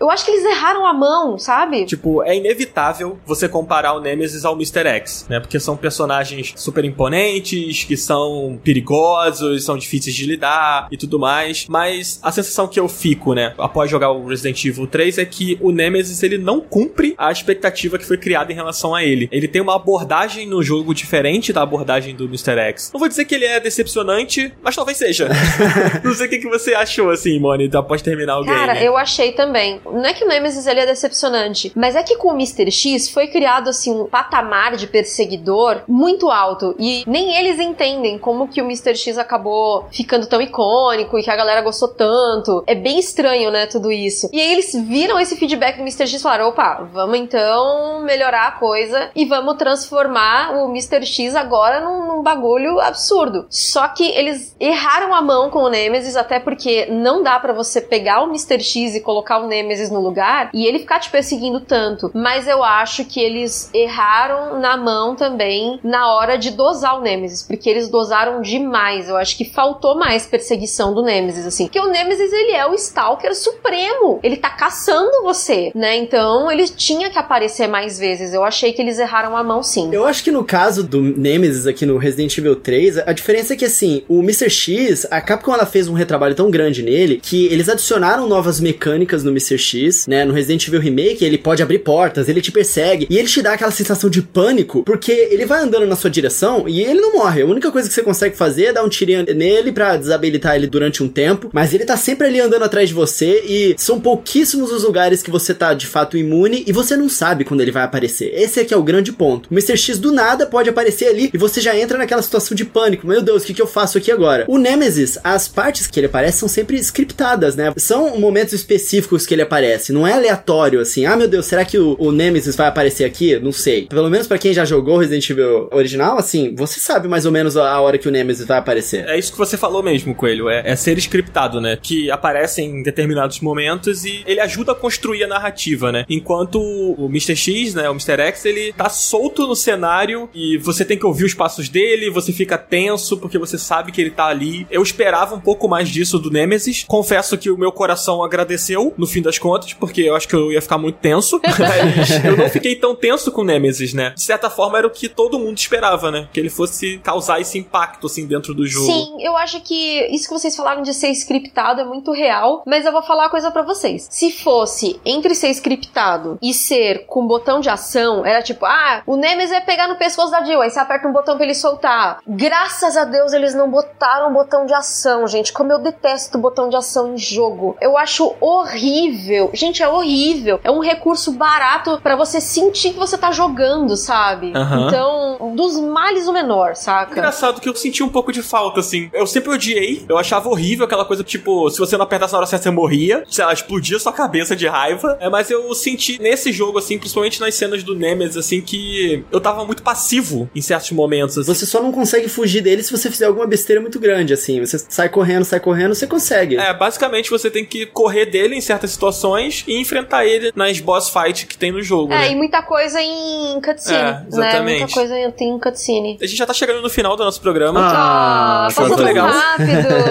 [0.00, 1.84] eu acho que eles erraram a mão, sabe?
[1.84, 4.86] Tipo, é inevitável você comparar o Nemesis ao Mr.
[4.86, 5.40] X, né?
[5.40, 11.66] Porque são personagens super imponentes, que são perigosos, são difíceis de lidar e tudo mais.
[11.68, 15.58] Mas a sensação que eu fico, né, após jogar o Resident Evil 3 é que
[15.60, 19.28] o Nemesis ele não cumpre a expectativa que foi criada em relação a ele.
[19.30, 22.58] Ele tem uma abordagem no jogo diferente da abordagem do Mr.
[22.58, 22.90] X.
[22.92, 25.28] Não vou dizer que ele é decepcionante, mas talvez seja.
[26.04, 28.86] não sei o que, que você achou, assim, Moni, após terminar o Cara, game.
[28.86, 29.80] eu achei também.
[29.84, 32.70] Não é que o Nemesis ele é decepcionante, mas é que com o Mr.
[32.70, 38.48] X foi criado assim um patamar de perseguidor muito alto e nem eles entendem como
[38.48, 38.94] que o Mr.
[38.96, 42.62] X acabou ficando tão icônico e que a galera gostou tanto.
[42.66, 44.28] É bem estranho, né, tudo isso.
[44.32, 46.06] E aí eles viram esse feedback do Mr.
[46.06, 51.06] X e falaram: "Opa, vamos então melhorar a coisa e vamos transformar o Mr.
[51.06, 53.46] X agora num, num bagulho absurdo".
[53.48, 57.80] Só que eles erraram a mão com o Nemesis até porque não dá pra você
[57.80, 58.60] pegar o Mr.
[58.60, 62.10] X e colocar o Nemesis no lugar e ele ficar te perseguindo tanto.
[62.14, 67.42] Mas eu acho que eles erraram na mão também na hora de dosar o Nemesis,
[67.42, 69.08] porque eles dosaram demais.
[69.08, 71.66] Eu acho que faltou mais perseguição do Nemesis, assim.
[71.66, 74.20] Porque o Nemesis, ele é o Stalker supremo.
[74.22, 75.96] Ele tá caçando você, né?
[75.96, 78.34] Então, ele tinha que aparecer mais vezes.
[78.34, 79.92] Eu achei que eles erraram a mão, sim.
[79.92, 83.56] Eu acho que no caso do Nemesis aqui no Resident Evil 3, a diferença é
[83.56, 84.50] que assim, o Mr.
[84.50, 89.22] X, a Capcom ela fez um retrabalho tão grande nele que eles adicionaram novas mecânicas
[89.22, 89.58] no Mr.
[89.58, 90.24] X, né?
[90.24, 93.52] No Resident Evil Remake, ele pode abrir portas, ele te persegue e ele te dá
[93.52, 97.42] aquela sensação de pânico, porque ele vai andando na sua direção e ele não morre.
[97.42, 100.66] A única coisa que você consegue fazer é dar um tirinho nele pra desabilitar ele
[100.66, 104.72] durante um tempo, mas ele tá sempre ali andando atrás de você e são pouquíssimos
[104.72, 107.82] os lugares que você tá de fato imune e você não sabe quando ele vai
[107.82, 108.32] aparecer.
[108.34, 109.33] Esse aqui é o grande ponto.
[109.50, 109.76] O Mr.
[109.76, 113.06] X do nada pode aparecer ali e você já entra naquela situação de pânico.
[113.06, 114.44] Meu Deus, o que, que eu faço aqui agora?
[114.48, 117.72] O Nemesis, as partes que ele aparece são sempre scriptadas, né?
[117.76, 121.06] São momentos específicos que ele aparece, não é aleatório assim.
[121.06, 123.38] Ah, meu Deus, será que o, o Nemesis vai aparecer aqui?
[123.38, 123.86] Não sei.
[123.86, 127.56] Pelo menos pra quem já jogou Resident Evil original, assim, você sabe mais ou menos
[127.56, 129.06] a, a hora que o Nemesis vai aparecer.
[129.08, 130.48] É isso que você falou mesmo, Coelho.
[130.48, 131.78] É, é ser scriptado, né?
[131.80, 136.04] Que aparece em determinados momentos e ele ajuda a construir a narrativa, né?
[136.08, 137.36] Enquanto o Mr.
[137.36, 137.88] X, né?
[137.88, 138.20] O Mr.
[138.20, 142.32] X, ele tá solto no cenário e você tem que ouvir os passos dele, você
[142.32, 144.66] fica tenso porque você sabe que ele tá ali.
[144.70, 146.84] Eu esperava um pouco mais disso do Nemesis.
[146.86, 150.52] Confesso que o meu coração agradeceu, no fim das contas, porque eu acho que eu
[150.52, 151.40] ia ficar muito tenso.
[151.44, 154.10] Mas eu não fiquei tão tenso com o Nemesis, né?
[154.10, 156.28] De certa forma, era o que todo mundo esperava, né?
[156.32, 158.86] Que ele fosse causar esse impacto, assim, dentro do jogo.
[158.86, 162.84] Sim, eu acho que isso que vocês falaram de ser scriptado é muito real, mas
[162.84, 164.06] eu vou falar uma coisa pra vocês.
[164.10, 169.13] Se fosse entre ser scriptado e ser com botão de ação, era tipo, ah, o
[169.16, 172.18] Nemesis vai pegar no pescoço da Jill, aí você aperta um botão pra ele soltar.
[172.26, 175.52] Graças a Deus eles não botaram botão de ação, gente.
[175.52, 177.76] Como eu detesto botão de ação em jogo.
[177.80, 179.50] Eu acho horrível.
[179.52, 180.60] Gente, é horrível.
[180.62, 184.52] É um recurso barato pra você sentir que você tá jogando, sabe?
[184.54, 184.86] Aham.
[184.86, 187.12] Então, dos males o menor, saca?
[187.12, 189.10] Engraçado que eu senti um pouco de falta, assim.
[189.12, 192.46] Eu sempre odiei, eu achava horrível aquela coisa, tipo, se você não apertasse na hora
[192.46, 193.24] certa, você morria.
[193.30, 195.16] Sei lá, explodia sua cabeça de raiva.
[195.20, 199.40] É, mas eu senti nesse jogo, assim, principalmente nas cenas do Nemesis, assim, que eu
[199.40, 201.38] tava muito passivo em certos momentos.
[201.38, 201.52] Assim.
[201.54, 204.60] Você só não consegue fugir dele se você fizer alguma besteira muito grande, assim.
[204.60, 206.56] Você sai correndo, sai correndo, você consegue.
[206.56, 211.08] É, basicamente você tem que correr dele em certas situações e enfrentar ele nas boss
[211.10, 212.32] fight que tem no jogo, É, né?
[212.32, 214.26] e muita coisa em cutscene, É, né?
[214.28, 214.78] exatamente.
[214.80, 216.18] Muita coisa tem em cutscene.
[216.20, 217.80] A gente já tá chegando no final do nosso programa.
[217.82, 219.28] Ah, passou muito tão legal.
[219.28, 219.64] rápido.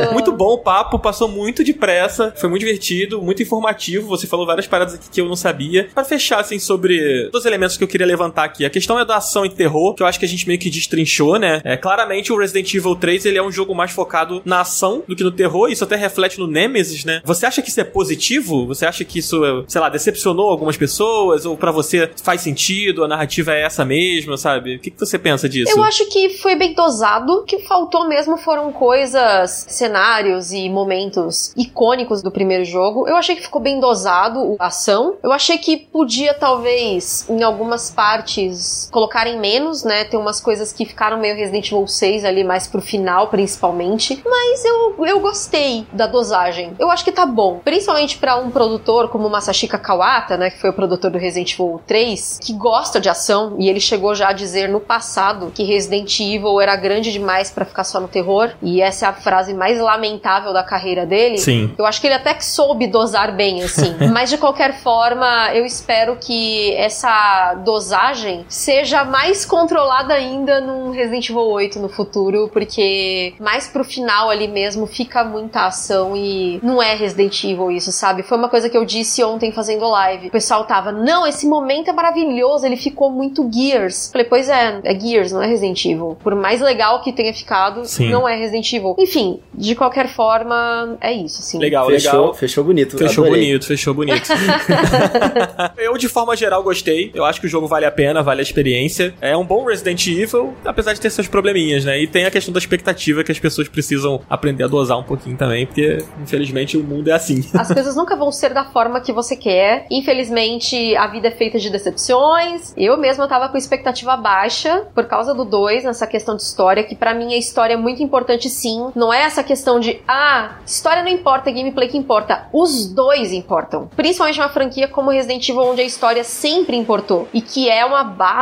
[0.13, 4.07] Muito bom o papo, passou muito depressa, foi muito divertido, muito informativo.
[4.09, 5.87] Você falou várias paradas aqui que eu não sabia.
[5.93, 8.65] Pra fechar, assim, sobre dos elementos que eu queria levantar aqui.
[8.65, 10.69] A questão é da ação e terror, que eu acho que a gente meio que
[10.69, 11.61] destrinchou, né?
[11.63, 15.15] É, claramente o Resident Evil 3 ele é um jogo mais focado na ação do
[15.15, 15.69] que no terror.
[15.69, 17.21] Isso até reflete no Nemesis, né?
[17.25, 18.65] Você acha que isso é positivo?
[18.67, 21.45] Você acha que isso, sei lá, decepcionou algumas pessoas?
[21.45, 23.03] Ou pra você faz sentido?
[23.03, 24.53] A narrativa é essa mesmo, sabe?
[24.53, 24.75] sabe?
[24.75, 25.77] O que, que você pensa disso?
[25.77, 27.33] Eu acho que foi bem dosado.
[27.33, 33.07] O que faltou mesmo foram coisas, cenários e momentos icônicos do primeiro jogo.
[33.07, 35.15] Eu achei que ficou bem dosado a ação.
[35.23, 40.03] Eu achei que podia, talvez, em algumas partes, colocarem menos, né?
[40.03, 44.21] Tem umas coisas que ficaram meio Resident Evil 6 ali, mais pro final, principalmente.
[44.25, 46.73] Mas eu, eu gostei da dosagem.
[46.79, 47.59] Eu acho que tá bom.
[47.63, 50.49] Principalmente para um produtor como Masashika Kawata, né?
[50.49, 53.55] Que foi o produtor do Resident Evil 3, que gosta de ação.
[53.59, 57.65] E ele chegou já a dizer no passado que Resident Evil era grande demais para
[57.65, 58.51] ficar só no terror.
[58.61, 61.37] E essa é a frase mais lamentável da carreira dele.
[61.37, 61.73] Sim.
[61.77, 63.95] Eu acho que ele até que soube dosar bem, assim.
[64.11, 71.29] Mas de qualquer forma, eu espero que essa dosagem seja mais controlada ainda num Resident
[71.29, 76.81] Evil 8 no futuro, porque mais pro final ali mesmo fica muita ação e não
[76.81, 78.23] é Resident Evil isso, sabe?
[78.23, 80.27] Foi uma coisa que eu disse ontem fazendo live.
[80.27, 84.09] O pessoal tava, não, esse momento é maravilhoso, ele ficou muito Gears.
[84.11, 86.17] Falei, pois é, é Gears, não é Resident Evil.
[86.23, 88.09] Por mais legal que tenha ficado, Sim.
[88.09, 88.95] não é Resident Evil.
[88.97, 91.59] Enfim, de qualquer forma, é isso, assim.
[91.59, 92.33] Legal, fechou, legal.
[92.33, 92.97] fechou bonito.
[92.97, 93.45] Fechou adorei.
[93.45, 94.29] bonito, fechou bonito.
[95.77, 97.11] eu, de forma geral, gostei.
[97.13, 99.15] Eu acho que o jogo vale a pena, vale a experiência.
[99.19, 101.99] É um bom Resident Evil, apesar de ter seus probleminhas, né?
[101.99, 105.35] E tem a questão da expectativa que as pessoas precisam aprender a dosar um pouquinho
[105.35, 107.43] também, porque, infelizmente, o mundo é assim.
[107.57, 109.87] As coisas nunca vão ser da forma que você quer.
[109.89, 112.73] Infelizmente, a vida é feita de decepções.
[112.77, 116.95] Eu mesma tava com expectativa baixa por causa do 2, nessa questão de história, que
[116.95, 118.91] pra mim a história é muito importante sim.
[118.95, 122.47] Não é essa questão de, ah, história não importa, gameplay que importa.
[122.53, 123.89] Os dois importam.
[123.95, 127.27] Principalmente uma franquia como Resident Evil, onde a história sempre importou.
[127.33, 128.32] E que é uma base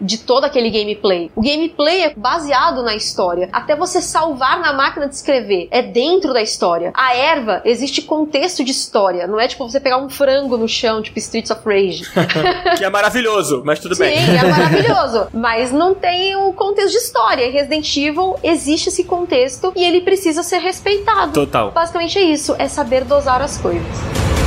[0.00, 1.30] de todo aquele gameplay.
[1.34, 3.48] O gameplay é baseado na história.
[3.52, 5.68] Até você salvar na máquina de escrever.
[5.70, 6.92] É dentro da história.
[6.94, 9.26] A erva existe contexto de história.
[9.26, 12.04] Não é tipo você pegar um frango no chão, tipo Streets of Rage.
[12.78, 14.36] que é maravilhoso, mas tudo Sim, bem.
[14.36, 15.28] é maravilhoso.
[15.32, 17.44] Mas não tem o contexto de história.
[17.46, 21.32] Em Resident Evil existe esse contexto e ele precisa ser respeitado.
[21.32, 21.70] Total.
[21.70, 24.41] Basicamente é isso, é saber dosar as coisas.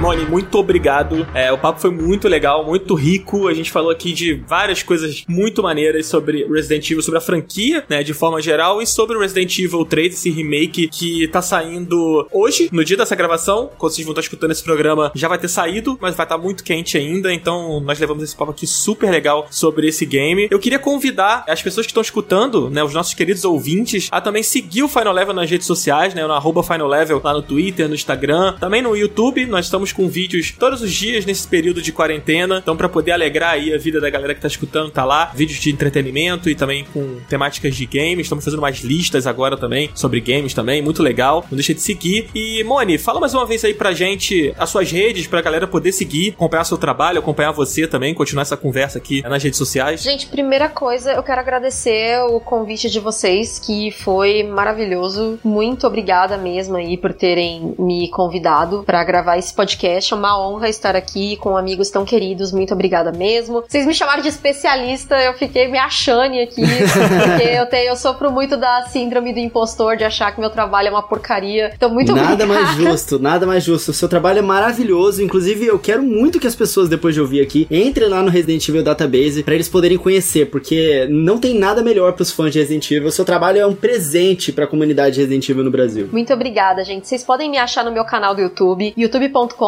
[0.00, 1.28] Moni, muito obrigado.
[1.34, 3.46] É, o papo foi muito legal, muito rico.
[3.46, 7.84] A gente falou aqui de várias coisas muito maneiras sobre Resident Evil, sobre a franquia,
[7.86, 12.70] né, de forma geral, e sobre Resident Evil 3, esse remake que tá saindo hoje,
[12.72, 13.70] no dia dessa gravação.
[13.76, 16.64] Quando vocês vão estar escutando esse programa, já vai ter saído, mas vai estar muito
[16.64, 17.30] quente ainda.
[17.30, 20.48] Então, nós levamos esse papo aqui super legal sobre esse game.
[20.50, 24.42] Eu queria convidar as pessoas que estão escutando, né, os nossos queridos ouvintes, a também
[24.42, 27.86] seguir o Final Level nas redes sociais, né, no arroba Final Level lá no Twitter,
[27.86, 29.44] no Instagram, também no YouTube.
[29.44, 32.58] Nós estamos com vídeos todos os dias nesse período de quarentena.
[32.58, 35.32] Então, para poder alegrar aí a vida da galera que tá escutando, tá lá.
[35.34, 38.26] Vídeos de entretenimento e também com temáticas de games.
[38.26, 40.82] Estamos fazendo umas listas agora também sobre games também.
[40.82, 41.44] Muito legal.
[41.50, 42.28] Não deixa de seguir.
[42.34, 45.92] E, Moni, fala mais uma vez aí pra gente as suas redes, pra galera poder
[45.92, 50.02] seguir, acompanhar seu trabalho, acompanhar você também, continuar essa conversa aqui nas redes sociais.
[50.02, 55.38] Gente, primeira coisa, eu quero agradecer o convite de vocês, que foi maravilhoso.
[55.42, 59.79] Muito obrigada mesmo aí por terem me convidado para gravar esse podcast.
[59.86, 62.52] É uma honra estar aqui com amigos tão queridos.
[62.52, 63.62] Muito obrigada mesmo.
[63.66, 68.30] Vocês me chamaram de especialista, eu fiquei me achando aqui, porque eu tenho, eu sofro
[68.30, 71.72] muito da síndrome do impostor de achar que meu trabalho é uma porcaria.
[71.74, 72.46] Então, muito nada obrigada.
[72.46, 73.90] mais justo, nada mais justo.
[73.90, 75.22] O seu trabalho é maravilhoso.
[75.22, 78.68] Inclusive, eu quero muito que as pessoas, depois de ouvir aqui, entrem lá no Resident
[78.68, 82.90] Evil Database pra eles poderem conhecer, porque não tem nada melhor pros fãs de Resident
[82.90, 83.08] Evil.
[83.08, 86.08] O seu trabalho é um presente pra comunidade de Resident Evil no Brasil.
[86.12, 87.06] Muito obrigada, gente.
[87.06, 88.92] Vocês podem me achar no meu canal do YouTube,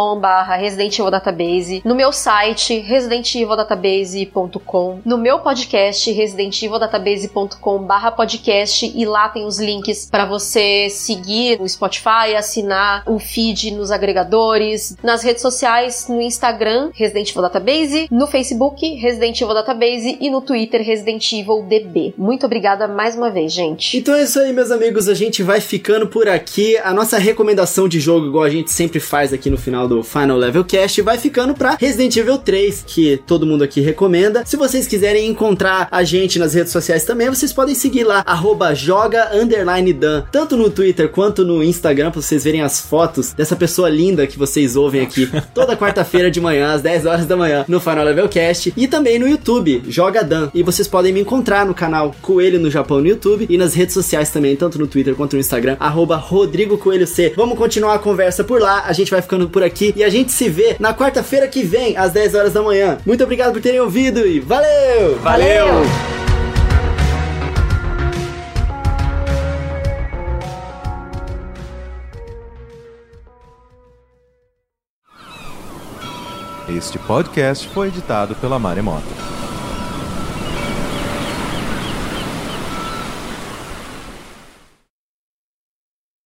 [0.03, 9.28] youtube.com.br Resident Evil Database, no meu site, residentevildatabase.com, no meu podcast, residentevildatabase.com.br podcast, e lá
[9.28, 15.42] tem os links para você seguir o Spotify, assinar o feed nos agregadores, nas redes
[15.42, 21.32] sociais, no Instagram, Resident Evil Database, no Facebook, Resident Evil Database e no Twitter, Resident
[21.32, 22.14] Evil DB.
[22.16, 23.98] Muito obrigada mais uma vez, gente.
[23.98, 25.09] Então é isso aí, meus amigos.
[25.09, 26.76] A gente vai ficando por aqui.
[26.78, 30.38] A nossa recomendação de jogo, igual a gente sempre faz aqui no final do Final
[30.38, 34.45] Level Cast, vai ficando pra Resident Evil 3, que todo mundo aqui recomenda.
[34.47, 38.74] Se vocês quiserem encontrar a gente nas redes sociais também, vocês podem seguir lá, arroba
[38.74, 43.57] joga underline Dan, tanto no Twitter quanto no Instagram, pra vocês verem as fotos dessa
[43.57, 47.64] pessoa linda que vocês ouvem aqui toda quarta-feira de manhã, às 10 horas da manhã,
[47.66, 50.51] no Final Level Cast, e também no YouTube, Joga Dan.
[50.55, 53.95] E vocês podem me encontrar no canal Coelho no Japão no YouTube e nas redes
[53.95, 57.32] sociais também, tanto no Twitter quanto no Instagram, arroba Rodrigo Coelho C.
[57.36, 60.09] Vamos continuar a conversa por lá, a gente vai ficando por aqui aqui e a
[60.09, 62.99] gente se vê na quarta-feira que vem, às 10 horas da manhã.
[63.05, 65.18] Muito obrigado por terem ouvido e valeu!
[65.18, 65.66] Valeu!
[65.66, 66.12] valeu.
[76.68, 79.32] Este podcast foi editado pela Maremoto.